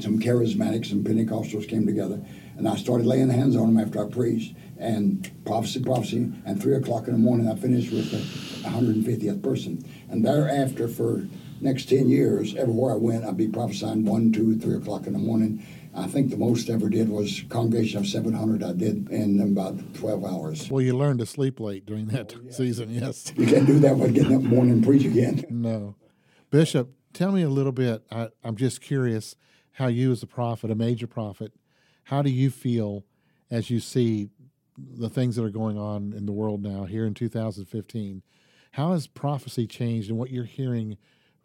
some 0.00 0.18
charismatics 0.18 0.92
and 0.92 1.04
Pentecostals 1.04 1.68
came 1.68 1.86
together, 1.86 2.20
and 2.56 2.68
I 2.68 2.76
started 2.76 3.06
laying 3.06 3.28
hands 3.28 3.56
on 3.56 3.74
them 3.74 3.84
after 3.84 4.04
I 4.04 4.08
preached, 4.08 4.54
and 4.78 5.30
prophecy, 5.44 5.82
prophecy, 5.82 6.32
and 6.44 6.60
three 6.60 6.74
o'clock 6.74 7.06
in 7.08 7.12
the 7.12 7.18
morning 7.18 7.48
I 7.48 7.56
finished 7.56 7.92
with 7.92 8.10
the 8.10 8.68
150th 8.68 9.42
person, 9.42 9.84
and 10.10 10.24
thereafter 10.24 10.88
for 10.88 11.26
next 11.60 11.88
10 11.88 12.08
years, 12.08 12.54
everywhere 12.56 12.92
I 12.92 12.96
went, 12.96 13.24
I'd 13.24 13.36
be 13.36 13.48
prophesying 13.48 14.04
one, 14.04 14.32
two, 14.32 14.58
three 14.58 14.76
o'clock 14.76 15.06
in 15.06 15.12
the 15.12 15.18
morning. 15.18 15.64
I 15.94 16.06
think 16.06 16.30
the 16.30 16.36
most 16.36 16.70
I 16.70 16.74
ever 16.74 16.88
did 16.88 17.08
was 17.08 17.44
congregation 17.50 18.00
of 18.00 18.06
700 18.06 18.62
I 18.62 18.72
did 18.72 19.10
in 19.10 19.40
about 19.40 19.94
12 19.94 20.24
hours. 20.24 20.70
Well, 20.70 20.80
you 20.80 20.96
learned 20.96 21.18
to 21.20 21.26
sleep 21.26 21.60
late 21.60 21.84
during 21.84 22.06
that 22.06 22.34
oh, 22.34 22.40
yeah. 22.44 22.52
season, 22.52 22.90
yes. 22.90 23.32
You 23.36 23.46
can't 23.46 23.66
do 23.66 23.78
that 23.80 23.98
by 23.98 24.08
getting 24.08 24.34
up 24.34 24.42
in 24.42 24.48
morning 24.48 24.72
and 24.72 24.84
preach 24.84 25.04
again. 25.04 25.44
No. 25.50 25.94
Bishop, 26.50 26.90
tell 27.12 27.32
me 27.32 27.42
a 27.42 27.48
little 27.48 27.72
bit. 27.72 28.02
I, 28.10 28.28
I'm 28.42 28.56
just 28.56 28.80
curious 28.80 29.36
how 29.72 29.86
you, 29.86 30.12
as 30.12 30.22
a 30.22 30.26
prophet, 30.26 30.70
a 30.70 30.74
major 30.74 31.06
prophet, 31.06 31.52
how 32.04 32.22
do 32.22 32.30
you 32.30 32.50
feel 32.50 33.04
as 33.50 33.70
you 33.70 33.80
see 33.80 34.30
the 34.76 35.08
things 35.08 35.36
that 35.36 35.44
are 35.44 35.50
going 35.50 35.78
on 35.78 36.12
in 36.12 36.26
the 36.26 36.32
world 36.32 36.62
now 36.62 36.84
here 36.84 37.06
in 37.06 37.14
2015? 37.14 38.22
How 38.72 38.92
has 38.92 39.06
prophecy 39.06 39.66
changed 39.66 40.08
and 40.08 40.18
what 40.18 40.30
you're 40.30 40.44
hearing 40.44 40.96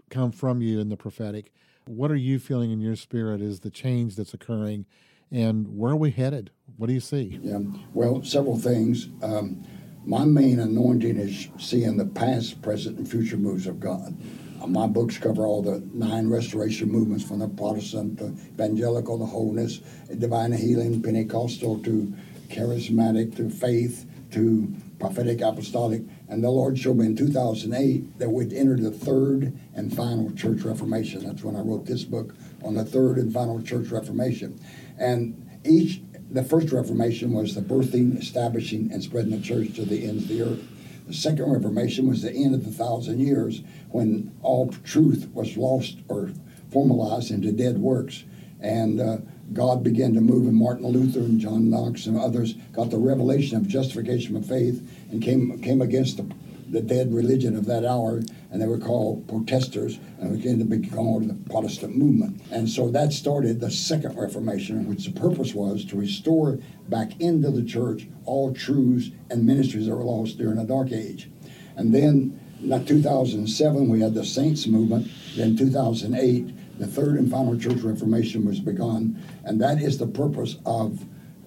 come 0.10 0.32
from 0.32 0.62
you 0.62 0.80
in 0.80 0.90
the 0.90 0.98
prophetic? 0.98 1.52
What 1.86 2.12
are 2.12 2.16
you 2.16 2.40
feeling 2.40 2.72
in 2.72 2.80
your 2.80 2.96
spirit 2.96 3.42
is 3.42 3.62
the 3.62 3.70
change 3.70 4.16
that's 4.16 4.34
occurring 4.34 4.86
and 5.32 5.78
where 5.78 5.92
are 5.92 5.98
we 5.98 6.12
headed? 6.12 6.52
What 6.78 6.88
do 6.88 6.94
you 6.94 7.00
see? 7.02 7.40
Yeah, 7.42 7.60
well, 7.94 8.24
several 8.24 8.58
things. 8.58 9.10
Um, 9.22 9.64
my 10.06 10.24
main 10.24 10.60
anointing 10.60 11.18
is 11.18 11.50
seeing 11.58 11.98
the 11.98 12.06
past, 12.06 12.62
present, 12.62 12.98
and 12.98 13.10
future 13.10 13.36
moves 13.36 13.68
of 13.68 13.82
God 13.82 14.16
Uh, 14.62 14.68
my 14.68 14.88
books 14.88 15.18
cover 15.18 15.46
all 15.46 15.62
the 15.62 15.84
nine 15.94 16.30
restoration 16.30 16.92
movements 16.92 17.24
from 17.24 17.40
the 17.40 17.48
Protestant 17.48 18.20
to 18.20 18.26
evangelical, 18.54 19.18
the 19.18 19.26
wholeness, 19.26 19.80
divine 20.18 20.52
healing, 20.52 21.02
Pentecostal 21.02 21.80
to 21.84 22.14
charismatic 22.50 23.36
to 23.36 23.50
faith 23.50 24.06
to 24.32 24.74
prophetic 25.00 25.42
apostolic. 25.42 26.02
And 26.28 26.44
the 26.44 26.50
Lord 26.50 26.78
showed 26.78 26.98
me 26.98 27.06
in 27.06 27.16
2008 27.16 28.20
that 28.20 28.30
we'd 28.30 28.54
entered 28.54 28.82
the 28.82 28.92
third 28.92 29.58
and 29.76 29.96
final 29.96 30.32
church 30.32 30.62
reformation. 30.62 31.26
That's 31.26 31.44
when 31.44 31.56
I 31.56 31.62
wrote 31.62 31.86
this 31.86 32.04
book 32.04 32.36
on 32.64 32.74
the 32.74 32.86
third 32.86 33.18
and 33.18 33.32
final 33.32 33.62
church 33.62 33.90
reformation. 33.90 34.60
And 34.98 35.60
each, 35.64 36.02
the 36.32 36.44
first 36.44 36.72
reformation 36.72 37.34
was 37.34 37.56
the 37.56 37.62
birthing, 37.62 38.20
establishing, 38.20 38.92
and 38.92 39.04
spreading 39.04 39.32
the 39.32 39.42
church 39.42 39.76
to 39.76 39.86
the 39.86 40.08
ends 40.08 40.24
of 40.24 40.30
the 40.30 40.42
earth. 40.42 40.77
The 41.08 41.14
second 41.14 41.50
Reformation 41.50 42.08
was 42.08 42.22
the 42.22 42.34
end 42.34 42.54
of 42.54 42.66
the 42.66 42.72
thousand 42.72 43.20
years 43.20 43.62
when 43.90 44.36
all 44.42 44.68
truth 44.84 45.30
was 45.34 45.56
lost 45.56 45.98
or 46.10 46.32
formalized 46.70 47.32
into 47.32 47.54
dead 47.54 47.78
works. 47.78 48.26
And 48.60 49.00
uh, 49.00 49.18
God 49.54 49.84
began 49.84 50.14
to 50.16 50.22
move, 50.22 50.48
and 50.48 50.56
Martin 50.56 50.88
Luther 50.88 51.20
and 51.20 51.40
John 51.40 51.70
Knox 51.70 52.08
and 52.08 52.18
others 52.18 52.56
got 52.74 52.92
the 52.92 52.98
revelation 52.98 53.56
of 53.56 53.68
justification 53.68 54.36
of 54.36 54.46
faith 54.46 54.86
and 55.10 55.22
came, 55.22 55.62
came 55.62 55.82
against 55.82 56.18
the 56.18 56.26
the 56.70 56.82
dead 56.82 57.14
religion 57.14 57.56
of 57.56 57.66
that 57.66 57.86
hour, 57.86 58.22
and 58.52 58.62
they 58.62 58.68
were 58.68 58.78
called 58.78 59.28
protesters, 59.28 60.00
and 60.20 60.34
began 60.34 60.60
to 60.60 60.66
be 60.66 60.88
called 60.88 61.28
the 61.28 61.50
Protestant 61.50 61.96
movement. 61.96 62.42
And 62.52 62.70
so 62.70 62.90
that 62.92 63.14
started 63.14 63.60
the 63.60 63.72
Second 63.72 64.18
Reformation, 64.18 64.88
which 64.88 65.06
the 65.06 65.20
purpose 65.20 65.54
was 65.54 65.86
to 65.86 65.98
restore 65.98 66.60
back 66.90 67.20
into 67.20 67.52
the 67.52 67.64
church 67.64 68.08
all 68.26 68.54
truths 68.54 69.12
and 69.30 69.46
ministries 69.46 69.88
that 69.88 69.96
were 69.96 70.04
lost 70.04 70.38
during 70.38 70.58
the 70.58 70.64
Dark 70.64 70.92
Age. 70.92 71.30
And 71.76 71.94
then, 71.94 72.40
in 72.62 72.86
2007, 72.86 73.88
we 73.88 74.02
had 74.02 74.14
the 74.14 74.26
Saints 74.26 74.68
movement. 74.68 75.08
Then, 75.36 75.56
2008, 75.56 76.80
the 76.80 76.88
third 76.88 77.16
and 77.16 77.30
final 77.30 77.58
church 77.58 77.82
reformation 77.82 78.46
was 78.46 78.60
begun, 78.60 79.22
and 79.44 79.62
that 79.62 79.82
is 79.82 79.98
the 79.98 80.08
purpose 80.08 80.58
of 80.66 81.06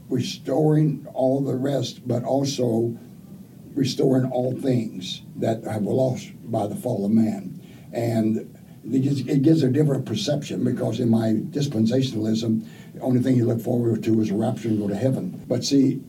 restoring 0.09 1.07
all 1.15 1.41
the 1.41 1.55
rest, 1.55 2.07
but 2.07 2.25
also 2.25 2.97
restoring 3.75 4.31
all 4.31 4.55
things 4.57 5.23
that 5.37 5.65
have 5.65 5.85
been 5.85 5.93
lost 5.93 6.31
by 6.51 6.67
the 6.67 6.77
fall 6.77 7.05
of 7.05 7.13
man. 7.13 7.61
And 7.93 8.57
it 8.85 9.43
gives, 9.43 9.63
a 9.63 9.69
different 9.69 10.07
perception 10.07 10.65
because 10.65 11.01
in 11.01 11.11
my 11.11 11.35
dispensationalism, 11.35 12.67
the 12.95 13.01
only 13.01 13.21
thing 13.21 13.37
you 13.37 13.45
look 13.45 13.61
forward 13.61 14.03
to 14.05 14.21
is 14.21 14.31
a 14.31 14.35
rapture 14.35 14.69
and 14.69 14.79
go 14.79 14.89
to 14.89 14.97
heaven. 14.97 15.45
But 15.47 15.65
see, 15.65 16.01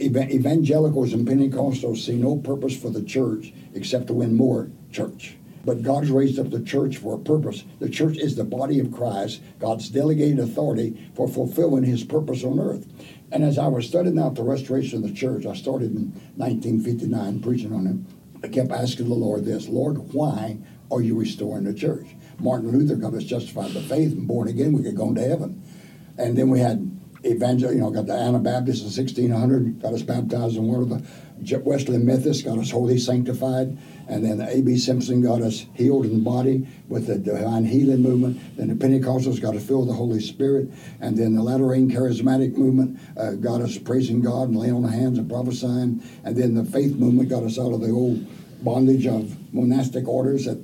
evangelicals 0.00 1.12
and 1.12 1.26
Pentecostals 1.26 1.98
see 1.98 2.16
no 2.16 2.36
purpose 2.36 2.76
for 2.76 2.90
the 2.90 3.02
church 3.02 3.52
except 3.74 4.06
to 4.08 4.14
win 4.14 4.34
more 4.34 4.70
church. 4.90 5.36
But 5.64 5.82
God's 5.82 6.10
raised 6.10 6.38
up 6.38 6.50
the 6.50 6.62
church 6.62 6.96
for 6.96 7.14
a 7.14 7.18
purpose. 7.18 7.64
The 7.78 7.88
church 7.88 8.16
is 8.16 8.34
the 8.34 8.44
body 8.44 8.80
of 8.80 8.92
Christ, 8.92 9.40
God's 9.60 9.88
delegated 9.88 10.40
authority 10.40 11.10
for 11.14 11.28
fulfilling 11.28 11.84
his 11.84 12.02
purpose 12.02 12.42
on 12.42 12.58
earth. 12.58 12.86
And 13.32 13.42
as 13.42 13.58
I 13.58 13.66
was 13.66 13.86
studying 13.86 14.18
out 14.18 14.34
the 14.34 14.42
restoration 14.42 15.02
of 15.02 15.08
the 15.08 15.14
church, 15.14 15.46
I 15.46 15.54
started 15.54 15.96
in 15.96 16.12
1959 16.36 17.40
preaching 17.40 17.72
on 17.72 17.86
it. 17.86 18.44
I 18.44 18.48
kept 18.48 18.70
asking 18.70 19.08
the 19.08 19.14
Lord 19.14 19.46
this 19.46 19.68
Lord, 19.68 19.96
why 20.12 20.58
are 20.90 21.00
you 21.00 21.18
restoring 21.18 21.64
the 21.64 21.72
church? 21.72 22.06
Martin 22.38 22.70
Luther 22.70 22.96
got 22.96 23.14
us 23.14 23.24
justified 23.24 23.72
by 23.72 23.80
faith 23.80 24.12
and 24.12 24.28
born 24.28 24.48
again, 24.48 24.74
we 24.74 24.82
could 24.82 24.96
go 24.96 25.08
into 25.08 25.22
heaven. 25.22 25.62
And 26.18 26.36
then 26.36 26.50
we 26.50 26.60
had 26.60 26.90
evangel, 27.24 27.72
you 27.72 27.80
know, 27.80 27.90
got 27.90 28.06
the 28.06 28.12
Anabaptists 28.12 28.80
in 28.80 29.04
1600, 29.04 29.80
got 29.80 29.94
us 29.94 30.02
baptized 30.02 30.56
in 30.56 30.66
word 30.66 30.82
of 30.82 30.88
the 30.90 31.06
Wesley 31.64 31.98
Methodists, 31.98 32.42
got 32.42 32.58
us 32.58 32.70
holy 32.70 32.98
sanctified, 32.98 33.76
and 34.08 34.24
then 34.24 34.38
the 34.38 34.48
A.B. 34.48 34.78
Simpson 34.78 35.22
got 35.22 35.42
us 35.42 35.66
healed 35.74 36.04
in 36.06 36.14
the 36.14 36.24
body 36.24 36.66
with 36.88 37.06
the 37.06 37.18
divine 37.18 37.64
healing 37.64 38.02
movement. 38.02 38.40
Then 38.56 38.68
the 38.68 38.74
Pentecostals 38.74 39.40
got 39.40 39.56
us 39.56 39.64
filled 39.64 39.86
with 39.86 39.90
the 39.90 39.96
Holy 39.96 40.20
Spirit, 40.20 40.68
and 41.00 41.16
then 41.16 41.34
the 41.34 41.42
latter 41.42 41.66
rain 41.66 41.90
charismatic 41.90 42.56
movement 42.56 42.98
uh, 43.16 43.32
got 43.32 43.60
us 43.60 43.78
praising 43.78 44.20
God 44.20 44.48
and 44.48 44.56
laying 44.56 44.74
on 44.74 44.82
the 44.82 44.90
hands 44.90 45.18
and 45.18 45.28
prophesying, 45.28 46.02
and 46.24 46.36
then 46.36 46.54
the 46.54 46.64
faith 46.64 46.94
movement 46.94 47.28
got 47.28 47.42
us 47.42 47.58
out 47.58 47.72
of 47.72 47.80
the 47.80 47.90
old 47.90 48.24
bondage 48.62 49.06
of 49.06 49.36
monastic 49.52 50.06
orders 50.06 50.44
that 50.44 50.62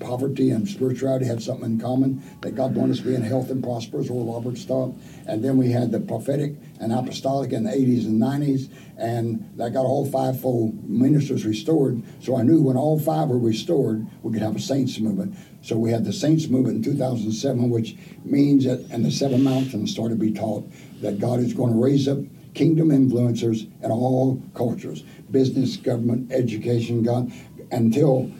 poverty 0.00 0.50
and 0.50 0.68
spirituality 0.68 1.26
had 1.26 1.42
something 1.42 1.72
in 1.72 1.80
common, 1.80 2.22
that 2.40 2.54
God 2.54 2.74
wanted 2.74 2.92
us 2.92 2.98
to 2.98 3.04
be 3.04 3.14
in 3.14 3.22
health 3.22 3.50
and 3.50 3.62
prosperous, 3.62 4.10
or 4.10 4.24
Robert 4.24 4.56
Stott. 4.58 4.92
And 5.26 5.44
then 5.44 5.56
we 5.56 5.70
had 5.70 5.92
the 5.92 6.00
prophetic 6.00 6.54
and 6.80 6.92
apostolic 6.92 7.52
in 7.52 7.64
the 7.64 7.70
80s 7.70 8.04
and 8.04 8.20
90s, 8.20 8.70
and 8.96 9.50
that 9.56 9.72
got 9.72 9.84
all 9.84 10.06
fivefold 10.06 10.88
ministers 10.88 11.44
restored. 11.44 12.02
So 12.20 12.36
I 12.36 12.42
knew 12.42 12.62
when 12.62 12.76
all 12.76 12.98
five 12.98 13.28
were 13.28 13.38
restored, 13.38 14.06
we 14.22 14.32
could 14.32 14.42
have 14.42 14.56
a 14.56 14.60
saints 14.60 14.98
movement. 14.98 15.36
So 15.62 15.76
we 15.76 15.90
had 15.90 16.04
the 16.04 16.12
saints 16.12 16.48
movement 16.48 16.86
in 16.86 16.92
2007, 16.92 17.70
which 17.70 17.96
means 18.24 18.64
that, 18.64 18.80
and 18.90 19.04
the 19.04 19.10
seven 19.10 19.42
mountains 19.42 19.90
started 19.90 20.18
to 20.18 20.20
be 20.20 20.32
taught 20.32 20.70
that 21.00 21.18
God 21.18 21.40
is 21.40 21.52
going 21.52 21.72
to 21.72 21.82
raise 21.82 22.08
up 22.08 22.18
kingdom 22.54 22.88
influencers 22.88 23.70
in 23.82 23.90
all 23.90 24.42
cultures 24.54 25.04
business, 25.30 25.76
government, 25.76 26.32
education, 26.32 27.02
God, 27.02 27.30
until 27.70 28.30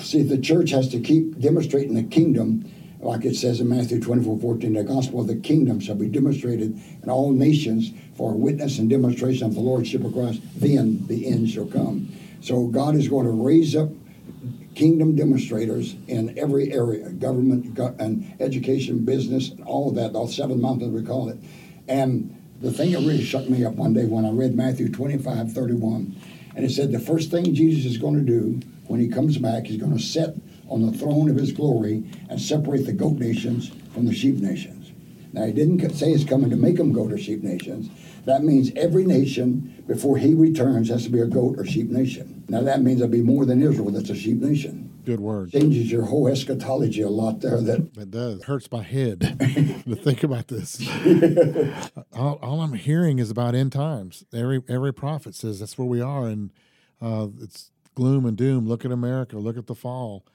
see, 0.00 0.22
the 0.22 0.38
church 0.38 0.70
has 0.70 0.88
to 0.88 1.00
keep 1.00 1.38
demonstrating 1.38 1.94
the 1.94 2.04
kingdom, 2.04 2.70
like 3.00 3.24
it 3.24 3.36
says 3.36 3.60
in 3.60 3.68
Matthew 3.68 4.00
24 4.00 4.40
14, 4.40 4.72
the 4.72 4.84
gospel 4.84 5.20
of 5.20 5.28
the 5.28 5.36
kingdom 5.36 5.78
shall 5.78 5.94
be 5.94 6.08
demonstrated 6.08 6.78
in 7.02 7.10
all 7.10 7.32
nations 7.32 7.92
for 8.16 8.32
witness 8.32 8.78
and 8.78 8.90
demonstration 8.90 9.46
of 9.46 9.54
the 9.54 9.60
Lordship 9.60 10.04
of 10.04 10.12
Christ. 10.12 10.40
Then 10.56 11.06
the 11.06 11.26
end 11.26 11.48
shall 11.48 11.66
come. 11.66 12.12
So 12.40 12.66
God 12.66 12.96
is 12.96 13.08
going 13.08 13.26
to 13.26 13.32
raise 13.32 13.76
up 13.76 13.90
kingdom 14.74 15.16
demonstrators 15.16 15.96
in 16.06 16.38
every 16.38 16.72
area 16.72 17.08
government 17.10 17.78
and 17.98 18.36
education, 18.40 19.04
business, 19.04 19.52
all 19.66 19.88
of 19.88 19.96
that, 19.96 20.14
all 20.14 20.28
seven 20.28 20.60
mountains 20.60 20.92
we 20.92 21.02
call 21.02 21.28
it. 21.28 21.38
And 21.88 22.34
the 22.60 22.72
thing 22.72 22.92
that 22.92 22.98
really 22.98 23.24
shook 23.24 23.48
me 23.48 23.64
up 23.64 23.74
one 23.74 23.94
day 23.94 24.04
when 24.04 24.24
I 24.24 24.30
read 24.30 24.54
Matthew 24.54 24.90
25 24.90 25.52
31, 25.52 26.16
and 26.56 26.64
it 26.64 26.70
said 26.70 26.90
the 26.90 26.98
first 26.98 27.30
thing 27.30 27.54
Jesus 27.54 27.84
is 27.84 27.98
going 27.98 28.14
to 28.14 28.20
do 28.20 28.60
when 28.88 29.00
he 29.00 29.08
comes 29.08 29.38
back, 29.38 29.66
he's 29.66 29.80
going 29.80 29.96
to 29.96 30.02
sit 30.02 30.34
on 30.68 30.86
the 30.86 30.96
throne 30.96 31.30
of 31.30 31.36
his 31.36 31.52
glory 31.52 32.04
and 32.28 32.40
separate 32.40 32.86
the 32.86 32.92
goat 32.92 33.18
nations 33.18 33.70
from 33.92 34.06
the 34.06 34.14
sheep 34.14 34.36
nations. 34.36 34.92
Now, 35.32 35.44
he 35.44 35.52
didn't 35.52 35.90
say 35.90 36.10
he's 36.10 36.24
coming 36.24 36.50
to 36.50 36.56
make 36.56 36.76
them 36.76 36.92
go 36.92 37.08
to 37.08 37.18
sheep 37.18 37.42
nations. 37.42 37.90
That 38.24 38.44
means 38.44 38.70
every 38.76 39.04
nation, 39.04 39.84
before 39.86 40.18
he 40.18 40.34
returns, 40.34 40.88
has 40.88 41.04
to 41.04 41.10
be 41.10 41.20
a 41.20 41.26
goat 41.26 41.58
or 41.58 41.66
sheep 41.66 41.90
nation. 41.90 42.44
Now, 42.48 42.62
that 42.62 42.82
means 42.82 42.98
there'll 42.98 43.12
be 43.12 43.22
more 43.22 43.44
than 43.44 43.62
Israel 43.62 43.90
that's 43.90 44.10
a 44.10 44.14
sheep 44.14 44.38
nation. 44.38 44.88
Good 45.04 45.20
word. 45.20 45.52
Changes 45.52 45.90
your 45.90 46.04
whole 46.04 46.28
eschatology 46.28 47.00
a 47.00 47.08
lot 47.08 47.40
there. 47.40 47.60
That 47.62 47.90
it 47.96 48.10
does. 48.10 48.40
It 48.40 48.44
hurts 48.44 48.70
my 48.70 48.82
head 48.82 49.20
to 49.40 49.96
think 49.96 50.22
about 50.22 50.48
this. 50.48 50.86
all, 52.12 52.38
all, 52.42 52.60
I'm 52.60 52.74
hearing 52.74 53.18
is 53.18 53.30
about 53.30 53.54
end 53.54 53.72
times. 53.72 54.24
Every 54.34 54.62
every 54.68 54.92
prophet 54.92 55.34
says 55.34 55.60
that's 55.60 55.78
where 55.78 55.86
we 55.86 56.02
are, 56.02 56.26
and 56.26 56.50
uh, 57.00 57.28
it's 57.40 57.70
gloom 57.94 58.26
and 58.26 58.36
doom. 58.36 58.68
Look 58.68 58.84
at 58.84 58.92
America. 58.92 59.38
Look 59.38 59.56
at 59.56 59.66
the 59.66 59.74
fall. 59.74 60.26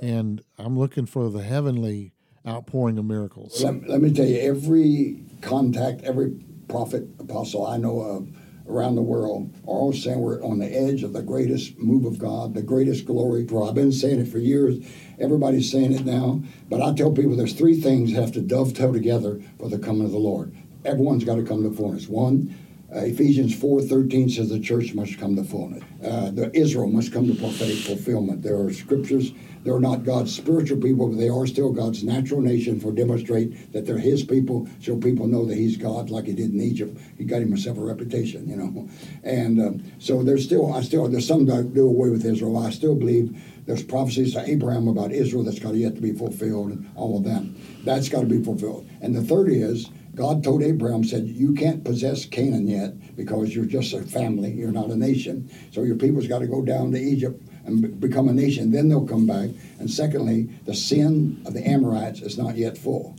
And 0.00 0.42
I'm 0.58 0.78
looking 0.78 1.06
for 1.06 1.28
the 1.28 1.42
heavenly 1.42 2.12
outpouring 2.46 2.98
of 2.98 3.04
miracles. 3.04 3.62
Let, 3.62 3.88
let 3.88 4.00
me 4.00 4.12
tell 4.12 4.26
you, 4.26 4.38
every 4.38 5.22
contact, 5.40 6.02
every 6.02 6.30
prophet, 6.68 7.08
apostle 7.18 7.66
I 7.66 7.76
know 7.76 8.00
of 8.00 8.28
around 8.68 8.94
the 8.94 9.02
world 9.02 9.54
are 9.64 9.70
all 9.70 9.92
saying 9.92 10.20
we're 10.20 10.42
on 10.44 10.58
the 10.58 10.70
edge 10.70 11.02
of 11.02 11.12
the 11.12 11.22
greatest 11.22 11.78
move 11.78 12.04
of 12.04 12.18
God, 12.18 12.54
the 12.54 12.62
greatest 12.62 13.06
glory. 13.06 13.44
Well, 13.44 13.68
I've 13.68 13.74
been 13.74 13.92
saying 13.92 14.20
it 14.20 14.28
for 14.28 14.38
years. 14.38 14.78
Everybody's 15.18 15.70
saying 15.70 15.92
it 15.92 16.04
now. 16.04 16.42
But 16.68 16.82
I 16.82 16.94
tell 16.94 17.12
people 17.12 17.34
there's 17.36 17.54
three 17.54 17.80
things 17.80 18.12
that 18.12 18.20
have 18.20 18.32
to 18.32 18.40
dovetail 18.40 18.92
together 18.92 19.40
for 19.58 19.68
the 19.68 19.78
coming 19.78 20.04
of 20.04 20.12
the 20.12 20.18
Lord. 20.18 20.54
Everyone's 20.84 21.24
got 21.24 21.36
to 21.36 21.42
come 21.42 21.62
to 21.62 21.74
fullness. 21.74 22.08
One, 22.08 22.54
uh, 22.94 23.00
Ephesians 23.00 23.54
4.13 23.54 24.30
says 24.30 24.48
the 24.48 24.60
church 24.60 24.94
must 24.94 25.18
come 25.18 25.36
to 25.36 25.44
fullness. 25.44 25.82
Uh, 26.02 26.30
the 26.30 26.50
Israel 26.56 26.88
must 26.88 27.12
come 27.12 27.26
to 27.26 27.34
prophetic 27.34 27.76
fulfillment. 27.76 28.42
There 28.42 28.58
are 28.58 28.72
scriptures. 28.72 29.32
They're 29.64 29.80
not 29.80 30.04
God's 30.04 30.34
spiritual 30.34 30.80
people, 30.80 31.08
but 31.08 31.18
they 31.18 31.28
are 31.28 31.46
still 31.46 31.72
God's 31.72 32.04
natural 32.04 32.40
nation 32.40 32.80
for 32.80 32.92
demonstrate 32.92 33.72
that 33.72 33.86
they're 33.86 33.98
his 33.98 34.22
people, 34.22 34.68
so 34.80 34.96
people 34.96 35.26
know 35.26 35.44
that 35.46 35.56
he's 35.56 35.76
God 35.76 36.10
like 36.10 36.26
he 36.26 36.32
did 36.32 36.52
in 36.52 36.60
Egypt. 36.60 36.98
He 37.16 37.24
got 37.24 37.40
himself 37.40 37.78
a 37.78 37.80
reputation, 37.80 38.48
you 38.48 38.56
know. 38.56 38.88
And 39.24 39.60
um, 39.60 39.92
so 39.98 40.22
there's 40.22 40.44
still, 40.44 40.72
I 40.72 40.82
still, 40.82 41.08
there's 41.08 41.26
some 41.26 41.44
that 41.46 41.74
do 41.74 41.86
away 41.86 42.08
with 42.08 42.24
Israel. 42.24 42.56
I 42.58 42.70
still 42.70 42.94
believe 42.94 43.36
there's 43.66 43.82
prophecies 43.82 44.32
to 44.34 44.48
Abraham 44.48 44.88
about 44.88 45.12
Israel 45.12 45.44
that's 45.44 45.58
got 45.58 45.74
yet 45.74 45.94
to 45.96 46.00
be 46.00 46.12
fulfilled 46.12 46.70
and 46.70 46.90
all 46.94 47.18
of 47.18 47.24
that. 47.24 47.46
That's 47.84 48.08
got 48.08 48.20
to 48.20 48.26
be 48.26 48.42
fulfilled. 48.42 48.88
And 49.02 49.14
the 49.14 49.22
third 49.22 49.50
is 49.50 49.90
God 50.14 50.42
told 50.42 50.62
Abraham, 50.62 51.04
said, 51.04 51.28
You 51.28 51.54
can't 51.54 51.84
possess 51.84 52.24
Canaan 52.24 52.66
yet 52.66 53.16
because 53.16 53.54
you're 53.54 53.66
just 53.66 53.92
a 53.92 54.02
family, 54.02 54.50
you're 54.52 54.72
not 54.72 54.90
a 54.90 54.96
nation. 54.96 55.48
So 55.70 55.82
your 55.82 55.96
people's 55.96 56.26
got 56.26 56.40
to 56.40 56.46
go 56.46 56.62
down 56.62 56.90
to 56.92 56.98
Egypt 56.98 57.40
and 57.68 58.00
become 58.00 58.28
a 58.28 58.32
nation, 58.32 58.72
then 58.72 58.88
they'll 58.88 59.06
come 59.06 59.26
back. 59.26 59.50
And 59.78 59.90
secondly, 59.90 60.48
the 60.64 60.74
sin 60.74 61.42
of 61.46 61.54
the 61.54 61.66
Amorites 61.66 62.20
is 62.20 62.36
not 62.36 62.56
yet 62.56 62.76
full. 62.76 63.16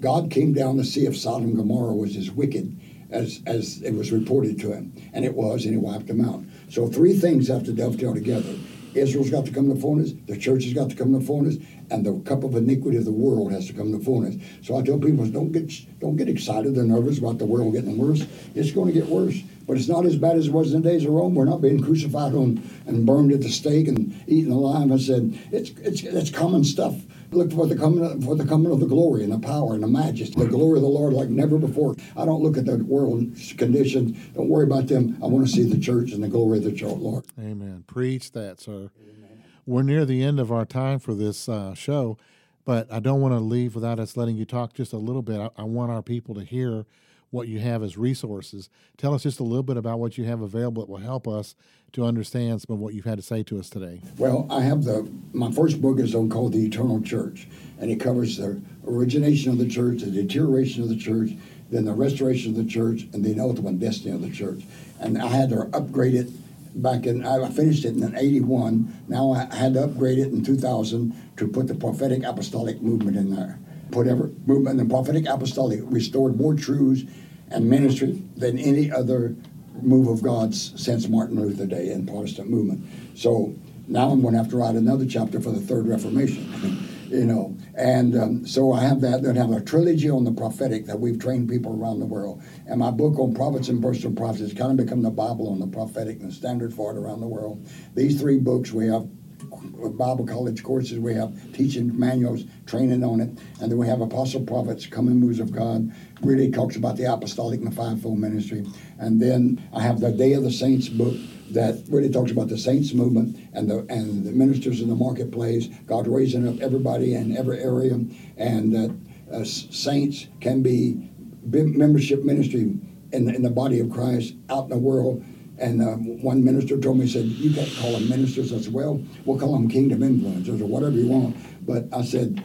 God 0.00 0.30
came 0.30 0.52
down 0.52 0.76
to 0.78 0.84
see 0.84 1.06
if 1.06 1.16
Sodom 1.16 1.48
and 1.48 1.56
Gomorrah 1.56 1.94
was 1.94 2.16
as 2.16 2.30
wicked 2.30 2.78
as, 3.10 3.40
as 3.46 3.82
it 3.82 3.92
was 3.92 4.12
reported 4.12 4.58
to 4.60 4.72
him. 4.72 4.92
And 5.12 5.24
it 5.24 5.34
was, 5.34 5.64
and 5.64 5.74
he 5.74 5.78
wiped 5.78 6.06
them 6.06 6.24
out. 6.24 6.42
So 6.70 6.88
three 6.88 7.14
things 7.14 7.48
have 7.48 7.64
to 7.64 7.72
dovetail 7.72 8.14
together. 8.14 8.56
Israel's 8.94 9.30
got 9.30 9.46
to 9.46 9.52
come 9.52 9.72
to 9.72 9.80
fullness, 9.80 10.12
the 10.26 10.36
church 10.36 10.64
has 10.64 10.72
got 10.72 10.90
to 10.90 10.96
come 10.96 11.18
to 11.18 11.24
fullness, 11.24 11.56
and 11.90 12.04
the 12.04 12.18
cup 12.20 12.42
of 12.42 12.56
iniquity 12.56 12.96
of 12.96 13.04
the 13.04 13.12
world 13.12 13.52
has 13.52 13.66
to 13.68 13.72
come 13.72 13.92
to 13.92 14.04
fullness. 14.04 14.36
So 14.62 14.76
I 14.76 14.82
tell 14.82 14.98
people, 14.98 15.26
don't 15.26 15.52
get 15.52 15.72
don't 16.00 16.16
get 16.16 16.28
excited 16.28 16.76
or 16.76 16.82
nervous 16.82 17.18
about 17.18 17.38
the 17.38 17.46
world 17.46 17.74
getting 17.74 17.96
worse. 17.98 18.26
It's 18.54 18.72
going 18.72 18.92
to 18.92 18.92
get 18.92 19.08
worse, 19.08 19.40
but 19.70 19.78
it's 19.78 19.86
not 19.86 20.04
as 20.04 20.16
bad 20.16 20.36
as 20.36 20.48
it 20.48 20.52
was 20.52 20.74
in 20.74 20.82
the 20.82 20.90
days 20.90 21.04
of 21.04 21.12
Rome. 21.12 21.36
We're 21.36 21.44
not 21.44 21.60
being 21.60 21.80
crucified 21.80 22.34
on 22.34 22.60
and 22.88 23.06
burned 23.06 23.30
at 23.30 23.40
the 23.40 23.48
stake 23.48 23.86
and 23.86 24.20
eaten 24.26 24.50
alive. 24.50 24.90
I 24.90 24.96
said 24.96 25.38
it's 25.52 25.70
it's 25.78 26.02
it's 26.02 26.30
common 26.32 26.64
stuff. 26.64 26.96
Look 27.30 27.52
for 27.52 27.68
the 27.68 27.76
coming 27.76 28.20
for 28.20 28.34
the 28.34 28.44
coming 28.44 28.72
of 28.72 28.80
the 28.80 28.86
glory 28.86 29.22
and 29.22 29.32
the 29.32 29.38
power 29.38 29.74
and 29.74 29.84
the 29.84 29.86
majesty, 29.86 30.34
the 30.34 30.48
glory 30.48 30.78
of 30.78 30.82
the 30.82 30.88
Lord 30.88 31.12
like 31.12 31.28
never 31.28 31.56
before. 31.56 31.94
I 32.16 32.24
don't 32.24 32.42
look 32.42 32.56
at 32.56 32.66
the 32.66 32.78
world 32.78 33.32
conditions. 33.56 34.18
Don't 34.34 34.48
worry 34.48 34.64
about 34.64 34.88
them. 34.88 35.16
I 35.22 35.26
want 35.26 35.46
to 35.46 35.52
see 35.52 35.62
the 35.62 35.78
church 35.78 36.10
and 36.10 36.24
the 36.24 36.28
glory 36.28 36.58
of 36.58 36.64
the 36.64 36.86
Lord. 36.86 37.26
Amen. 37.38 37.84
Preach 37.86 38.32
that, 38.32 38.58
sir. 38.58 38.90
Amen. 39.00 39.44
We're 39.66 39.82
near 39.82 40.04
the 40.04 40.24
end 40.24 40.40
of 40.40 40.50
our 40.50 40.64
time 40.64 40.98
for 40.98 41.14
this 41.14 41.48
uh, 41.48 41.74
show, 41.74 42.18
but 42.64 42.92
I 42.92 42.98
don't 42.98 43.20
want 43.20 43.34
to 43.34 43.38
leave 43.38 43.76
without 43.76 44.00
us 44.00 44.16
letting 44.16 44.36
you 44.36 44.44
talk 44.44 44.74
just 44.74 44.92
a 44.92 44.98
little 44.98 45.22
bit. 45.22 45.38
I, 45.38 45.50
I 45.56 45.62
want 45.62 45.92
our 45.92 46.02
people 46.02 46.34
to 46.34 46.42
hear 46.42 46.86
what 47.30 47.48
you 47.48 47.60
have 47.60 47.82
as 47.82 47.96
resources. 47.96 48.68
Tell 48.96 49.14
us 49.14 49.22
just 49.22 49.40
a 49.40 49.44
little 49.44 49.62
bit 49.62 49.76
about 49.76 49.98
what 49.98 50.18
you 50.18 50.24
have 50.24 50.40
available 50.40 50.82
that 50.82 50.90
will 50.90 50.98
help 50.98 51.28
us 51.28 51.54
to 51.92 52.04
understand 52.04 52.62
some 52.62 52.74
of 52.74 52.80
what 52.80 52.94
you've 52.94 53.04
had 53.04 53.18
to 53.18 53.22
say 53.22 53.42
to 53.44 53.58
us 53.58 53.70
today. 53.70 54.00
Well, 54.18 54.46
I 54.50 54.62
have 54.62 54.84
the 54.84 55.10
my 55.32 55.50
first 55.50 55.80
book 55.80 55.98
is 55.98 56.12
called 56.12 56.52
The 56.52 56.64
Eternal 56.66 57.00
Church, 57.02 57.46
and 57.78 57.90
it 57.90 58.00
covers 58.00 58.36
the 58.36 58.60
origination 58.86 59.52
of 59.52 59.58
the 59.58 59.68
church, 59.68 60.02
the 60.02 60.10
deterioration 60.10 60.82
of 60.82 60.88
the 60.88 60.96
church, 60.96 61.30
then 61.70 61.84
the 61.84 61.92
restoration 61.92 62.52
of 62.52 62.64
the 62.64 62.70
church, 62.70 63.06
and 63.12 63.24
the 63.24 63.40
ultimate 63.40 63.78
destiny 63.78 64.14
of 64.14 64.22
the 64.22 64.30
church. 64.30 64.62
And 65.00 65.20
I 65.20 65.28
had 65.28 65.50
to 65.50 65.68
upgrade 65.72 66.14
it 66.14 66.28
back 66.74 67.06
in 67.06 67.26
I 67.26 67.48
finished 67.50 67.84
it 67.84 67.96
in 67.96 68.14
81. 68.14 69.04
Now 69.08 69.32
I 69.32 69.52
had 69.54 69.74
to 69.74 69.84
upgrade 69.84 70.18
it 70.18 70.28
in 70.28 70.44
2000 70.44 71.12
to 71.36 71.48
put 71.48 71.66
the 71.66 71.74
prophetic 71.74 72.22
apostolic 72.22 72.80
movement 72.80 73.16
in 73.16 73.34
there 73.34 73.58
whatever 73.94 74.30
movement, 74.46 74.78
the 74.78 74.84
prophetic 74.84 75.26
apostolic 75.26 75.80
restored 75.84 76.36
more 76.36 76.54
truths 76.54 77.02
and 77.50 77.68
ministry 77.68 78.22
than 78.36 78.58
any 78.58 78.90
other 78.90 79.34
move 79.82 80.08
of 80.08 80.22
God's 80.22 80.72
since 80.80 81.08
Martin 81.08 81.40
Luther 81.40 81.66
Day 81.66 81.90
and 81.90 82.06
Protestant 82.06 82.50
movement. 82.50 82.84
So 83.14 83.54
now 83.88 84.10
I'm 84.10 84.20
going 84.20 84.34
to 84.34 84.38
have 84.38 84.50
to 84.50 84.56
write 84.56 84.74
another 84.74 85.06
chapter 85.06 85.40
for 85.40 85.50
the 85.50 85.60
Third 85.60 85.88
Reformation. 85.88 86.86
you 87.10 87.24
know, 87.24 87.56
and 87.74 88.16
um, 88.16 88.46
so 88.46 88.72
I 88.72 88.82
have 88.82 89.00
that. 89.00 89.22
Then 89.22 89.34
have 89.34 89.50
a 89.50 89.60
trilogy 89.60 90.08
on 90.08 90.22
the 90.22 90.30
prophetic 90.30 90.86
that 90.86 91.00
we've 91.00 91.18
trained 91.18 91.48
people 91.48 91.76
around 91.80 91.98
the 91.98 92.06
world, 92.06 92.40
and 92.66 92.78
my 92.78 92.92
book 92.92 93.18
on 93.18 93.34
prophets 93.34 93.68
and 93.68 93.82
personal 93.82 94.14
prophets 94.14 94.40
has 94.40 94.54
kind 94.54 94.70
of 94.70 94.76
become 94.76 95.02
the 95.02 95.10
Bible 95.10 95.48
on 95.48 95.58
the 95.58 95.66
prophetic 95.66 96.20
and 96.20 96.30
the 96.30 96.34
standard 96.34 96.72
for 96.72 96.92
it 96.92 96.96
around 96.96 97.20
the 97.20 97.26
world. 97.26 97.66
These 97.96 98.20
three 98.20 98.38
books 98.38 98.70
we 98.70 98.86
have 98.86 99.08
Bible 99.50 100.26
college 100.26 100.62
courses. 100.62 100.98
We 100.98 101.14
have 101.14 101.34
teaching 101.52 101.98
manuals, 101.98 102.44
training 102.66 103.04
on 103.04 103.20
it, 103.20 103.28
and 103.60 103.70
then 103.70 103.78
we 103.78 103.86
have 103.86 104.00
apostle 104.00 104.42
prophets, 104.42 104.86
coming 104.86 105.20
moves 105.20 105.40
of 105.40 105.52
God. 105.52 105.92
Really 106.22 106.50
talks 106.50 106.76
about 106.76 106.96
the 106.96 107.12
apostolic 107.12 107.60
and 107.60 107.70
the 107.70 107.74
fivefold 107.76 108.18
ministry. 108.18 108.66
And 108.98 109.20
then 109.20 109.62
I 109.72 109.82
have 109.82 110.00
the 110.00 110.12
Day 110.12 110.34
of 110.34 110.42
the 110.42 110.52
Saints 110.52 110.88
book 110.88 111.16
that 111.50 111.82
really 111.88 112.08
talks 112.08 112.30
about 112.30 112.48
the 112.48 112.58
saints 112.58 112.94
movement 112.94 113.36
and 113.52 113.68
the 113.68 113.78
and 113.88 114.24
the 114.24 114.32
ministers 114.32 114.80
in 114.80 114.88
the 114.88 114.94
marketplace. 114.94 115.66
God 115.86 116.06
raising 116.06 116.46
up 116.46 116.60
everybody 116.60 117.14
in 117.14 117.36
every 117.36 117.60
area, 117.60 117.94
and 118.36 118.72
that 118.72 118.96
uh, 119.32 119.44
saints 119.44 120.26
can 120.40 120.62
be 120.62 121.10
membership 121.44 122.24
ministry 122.24 122.78
in 123.12 123.34
in 123.34 123.42
the 123.42 123.50
body 123.50 123.80
of 123.80 123.90
Christ 123.90 124.34
out 124.48 124.64
in 124.64 124.70
the 124.70 124.78
world. 124.78 125.24
And 125.60 125.82
uh, 125.82 125.96
one 125.96 126.42
minister 126.42 126.78
told 126.78 126.98
me, 126.98 127.06
he 127.06 127.12
said, 127.12 127.26
you 127.26 127.54
can't 127.54 127.70
call 127.78 127.92
them 127.92 128.08
ministers. 128.08 128.52
I 128.52 128.60
said, 128.60 128.72
well, 128.72 129.04
we'll 129.24 129.38
call 129.38 129.52
them 129.52 129.68
kingdom 129.68 130.00
influencers 130.00 130.60
or 130.60 130.66
whatever 130.66 130.96
you 130.96 131.06
want. 131.06 131.36
But 131.66 131.84
I 131.92 132.02
said, 132.02 132.42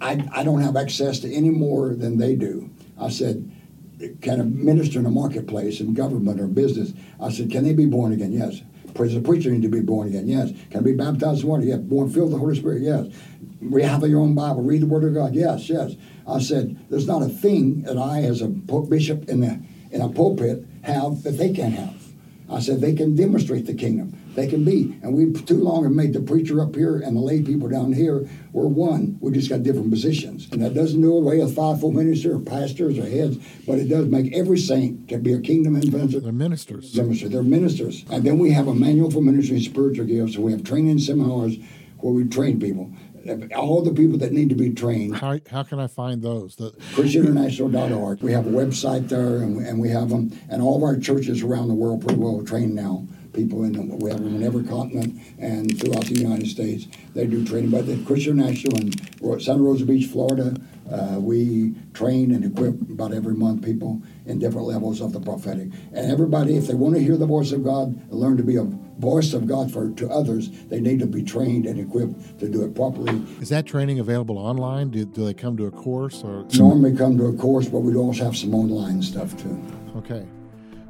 I, 0.00 0.22
I 0.32 0.44
don't 0.44 0.60
have 0.60 0.76
access 0.76 1.20
to 1.20 1.32
any 1.32 1.50
more 1.50 1.94
than 1.94 2.18
they 2.18 2.36
do. 2.36 2.70
I 3.00 3.08
said, 3.08 3.50
can 4.20 4.40
a 4.40 4.44
minister 4.44 4.98
in 4.98 5.06
a 5.06 5.10
marketplace 5.10 5.80
in 5.80 5.94
government 5.94 6.40
or 6.40 6.48
business, 6.48 6.92
I 7.20 7.30
said, 7.30 7.50
can 7.50 7.64
they 7.64 7.72
be 7.72 7.86
born 7.86 8.12
again? 8.12 8.32
Yes. 8.32 8.60
Does 8.94 9.16
a 9.16 9.20
preacher 9.20 9.50
need 9.50 9.62
to 9.62 9.68
be 9.68 9.80
born 9.80 10.08
again? 10.08 10.28
Yes. 10.28 10.52
Can 10.70 10.82
be 10.82 10.92
baptized 10.92 11.42
in 11.42 11.48
water? 11.48 11.64
Yes. 11.64 11.78
Born 11.78 12.10
filled 12.10 12.26
with 12.26 12.34
the 12.34 12.38
Holy 12.38 12.56
Spirit? 12.56 12.82
Yes. 12.82 13.06
We 13.62 13.82
have 13.84 14.02
your 14.02 14.20
own 14.20 14.34
Bible. 14.34 14.62
Read 14.62 14.82
the 14.82 14.86
Word 14.86 15.04
of 15.04 15.14
God? 15.14 15.34
Yes, 15.34 15.68
yes. 15.68 15.92
I 16.28 16.40
said, 16.40 16.84
there's 16.90 17.06
not 17.06 17.22
a 17.22 17.28
thing 17.28 17.82
that 17.82 17.96
I, 17.96 18.22
as 18.22 18.42
a 18.42 18.48
bishop 18.48 19.28
in 19.28 19.42
a, 19.44 19.60
in 19.94 20.00
a 20.00 20.08
pulpit, 20.08 20.66
have 20.82 21.22
that 21.22 21.38
they 21.38 21.52
can't 21.52 21.74
have. 21.74 22.01
I 22.52 22.60
said, 22.60 22.80
they 22.80 22.94
can 22.94 23.16
demonstrate 23.16 23.66
the 23.66 23.74
kingdom. 23.74 24.18
They 24.34 24.46
can 24.46 24.64
be. 24.64 24.98
And 25.02 25.14
we 25.14 25.32
too 25.32 25.62
long 25.62 25.84
have 25.84 25.92
made 25.92 26.12
the 26.12 26.20
preacher 26.20 26.60
up 26.60 26.74
here 26.74 26.98
and 26.98 27.16
the 27.16 27.20
lay 27.20 27.42
people 27.42 27.68
down 27.68 27.92
here, 27.92 28.28
we're 28.52 28.66
one. 28.66 29.18
We 29.20 29.32
just 29.32 29.48
got 29.48 29.62
different 29.62 29.90
positions. 29.90 30.48
And 30.52 30.62
that 30.62 30.74
doesn't 30.74 31.00
do 31.00 31.16
away 31.16 31.38
with 31.38 31.56
fivefold 31.56 31.94
minister 31.94 32.34
or 32.34 32.40
pastors 32.40 32.98
or 32.98 33.08
heads, 33.08 33.38
but 33.66 33.78
it 33.78 33.88
does 33.88 34.06
make 34.06 34.32
every 34.34 34.58
saint 34.58 35.08
to 35.08 35.18
be 35.18 35.32
a 35.32 35.40
kingdom 35.40 35.80
influencer. 35.80 36.22
They're 36.22 36.32
ministers. 36.32 36.94
Minister. 36.94 37.28
They're 37.28 37.42
ministers. 37.42 38.04
And 38.10 38.24
then 38.24 38.38
we 38.38 38.50
have 38.50 38.68
a 38.68 38.74
manual 38.74 39.10
for 39.10 39.22
ministry 39.22 39.56
and 39.56 39.64
spiritual 39.64 40.06
gifts. 40.06 40.34
So 40.34 40.42
we 40.42 40.52
have 40.52 40.64
training 40.64 40.98
seminars 40.98 41.56
where 41.98 42.12
we 42.12 42.24
train 42.24 42.60
people 42.60 42.92
all 43.54 43.82
the 43.82 43.92
people 43.92 44.18
that 44.18 44.32
need 44.32 44.48
to 44.48 44.54
be 44.54 44.70
trained. 44.70 45.16
How, 45.16 45.38
how 45.50 45.62
can 45.62 45.78
I 45.78 45.86
find 45.86 46.22
those? 46.22 46.56
The, 46.56 46.70
ChristianInternational.org. 46.94 48.22
We 48.22 48.32
have 48.32 48.46
a 48.46 48.50
website 48.50 49.08
there, 49.08 49.38
and 49.38 49.56
we, 49.56 49.64
and 49.64 49.80
we 49.80 49.88
have 49.90 50.08
them, 50.08 50.32
and 50.48 50.62
all 50.62 50.76
of 50.76 50.82
our 50.82 50.96
churches 50.96 51.42
around 51.42 51.68
the 51.68 51.74
world 51.74 52.02
pretty 52.02 52.18
well 52.18 52.42
trained 52.44 52.74
now. 52.74 53.06
People 53.32 53.64
in 53.64 53.72
them. 53.72 53.98
We 53.98 54.10
have 54.10 54.22
them 54.22 54.36
in 54.36 54.42
every 54.42 54.62
continent 54.62 55.18
and 55.38 55.80
throughout 55.80 56.04
the 56.04 56.20
United 56.20 56.48
States. 56.48 56.86
They 57.14 57.26
do 57.26 57.42
training. 57.46 57.70
But 57.70 57.86
the 57.86 57.96
Christian 58.04 58.36
National 58.36 58.76
in 58.78 58.92
Santa 59.40 59.62
Rosa 59.62 59.86
Beach, 59.86 60.06
Florida, 60.10 60.54
uh, 60.92 61.18
we 61.18 61.74
train 61.94 62.34
and 62.34 62.44
equip 62.44 62.78
about 62.90 63.14
every 63.14 63.32
month 63.32 63.64
people 63.64 64.02
in 64.26 64.38
different 64.38 64.66
levels 64.66 65.00
of 65.00 65.14
the 65.14 65.20
prophetic. 65.20 65.68
And 65.94 66.12
everybody, 66.12 66.56
if 66.56 66.66
they 66.66 66.74
want 66.74 66.96
to 66.96 67.00
hear 67.00 67.16
the 67.16 67.24
voice 67.24 67.52
of 67.52 67.64
God 67.64 67.98
learn 68.12 68.36
to 68.36 68.42
be 68.42 68.56
a 68.56 68.64
voice 68.98 69.32
of 69.32 69.46
God 69.46 69.72
for 69.72 69.90
to 69.90 70.08
others, 70.08 70.50
they 70.68 70.80
need 70.80 70.98
to 71.00 71.06
be 71.06 71.22
trained 71.22 71.66
and 71.66 71.78
equipped 71.78 72.38
to 72.40 72.48
do 72.48 72.64
it 72.64 72.74
properly. 72.74 73.22
Is 73.40 73.48
that 73.48 73.66
training 73.66 74.00
available 74.00 74.38
online? 74.38 74.90
Do, 74.90 75.04
do 75.04 75.24
they 75.24 75.34
come 75.34 75.56
to 75.56 75.66
a 75.66 75.70
course 75.70 76.22
or 76.22 76.46
normally 76.54 76.96
come 76.96 77.16
to 77.18 77.26
a 77.26 77.32
course, 77.32 77.68
but 77.68 77.80
we 77.80 77.94
also 77.96 78.24
have 78.24 78.36
some 78.36 78.54
online 78.54 79.02
stuff 79.02 79.36
too. 79.36 79.60
Okay. 79.96 80.26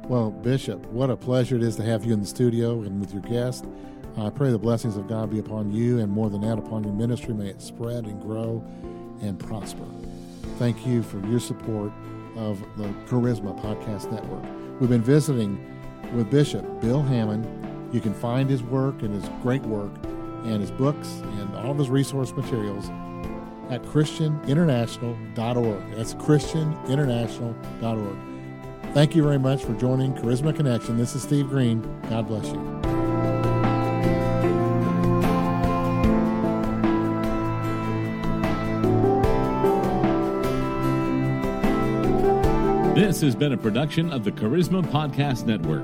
Well, 0.07 0.31
Bishop, 0.31 0.85
what 0.87 1.09
a 1.09 1.15
pleasure 1.15 1.55
it 1.55 1.63
is 1.63 1.75
to 1.77 1.83
have 1.83 2.03
you 2.03 2.13
in 2.13 2.19
the 2.19 2.25
studio 2.25 2.81
and 2.81 2.99
with 2.99 3.13
your 3.13 3.21
guest. 3.21 3.65
I 4.17 4.29
pray 4.29 4.51
the 4.51 4.59
blessings 4.59 4.97
of 4.97 5.07
God 5.07 5.31
be 5.31 5.39
upon 5.39 5.71
you 5.71 5.99
and 5.99 6.11
more 6.11 6.29
than 6.29 6.41
that 6.41 6.59
upon 6.59 6.83
your 6.83 6.93
ministry. 6.93 7.33
May 7.33 7.47
it 7.47 7.61
spread 7.61 8.05
and 8.05 8.21
grow 8.21 8.63
and 9.21 9.39
prosper. 9.39 9.85
Thank 10.59 10.85
you 10.85 11.01
for 11.01 11.25
your 11.27 11.39
support 11.39 11.91
of 12.35 12.59
the 12.77 12.87
Charisma 13.07 13.59
Podcast 13.61 14.11
Network. 14.11 14.43
We've 14.79 14.89
been 14.89 15.01
visiting 15.01 15.57
with 16.13 16.29
Bishop 16.29 16.81
Bill 16.81 17.01
Hamon. 17.01 17.62
You 17.93 18.01
can 18.01 18.13
find 18.15 18.49
his 18.49 18.63
work 18.63 19.03
and 19.03 19.13
his 19.13 19.29
great 19.43 19.61
work 19.61 19.91
and 20.43 20.59
his 20.59 20.71
books 20.71 21.07
and 21.21 21.55
all 21.55 21.71
of 21.71 21.77
his 21.77 21.89
resource 21.89 22.33
materials 22.33 22.89
at 23.69 23.81
ChristianInternational.org. 23.83 25.95
That's 25.95 26.15
ChristianInternational.org. 26.15 28.17
Thank 28.93 29.15
you 29.15 29.23
very 29.23 29.39
much 29.39 29.63
for 29.63 29.73
joining 29.75 30.13
Charisma 30.15 30.53
Connection. 30.55 30.97
This 30.97 31.15
is 31.15 31.21
Steve 31.21 31.47
Green. 31.49 31.81
God 32.09 32.27
bless 32.27 32.47
you. 32.47 32.81
This 42.95 43.21
has 43.21 43.35
been 43.35 43.53
a 43.53 43.57
production 43.57 44.11
of 44.11 44.23
the 44.23 44.31
Charisma 44.31 44.81
Podcast 44.83 45.45
Network. 45.45 45.83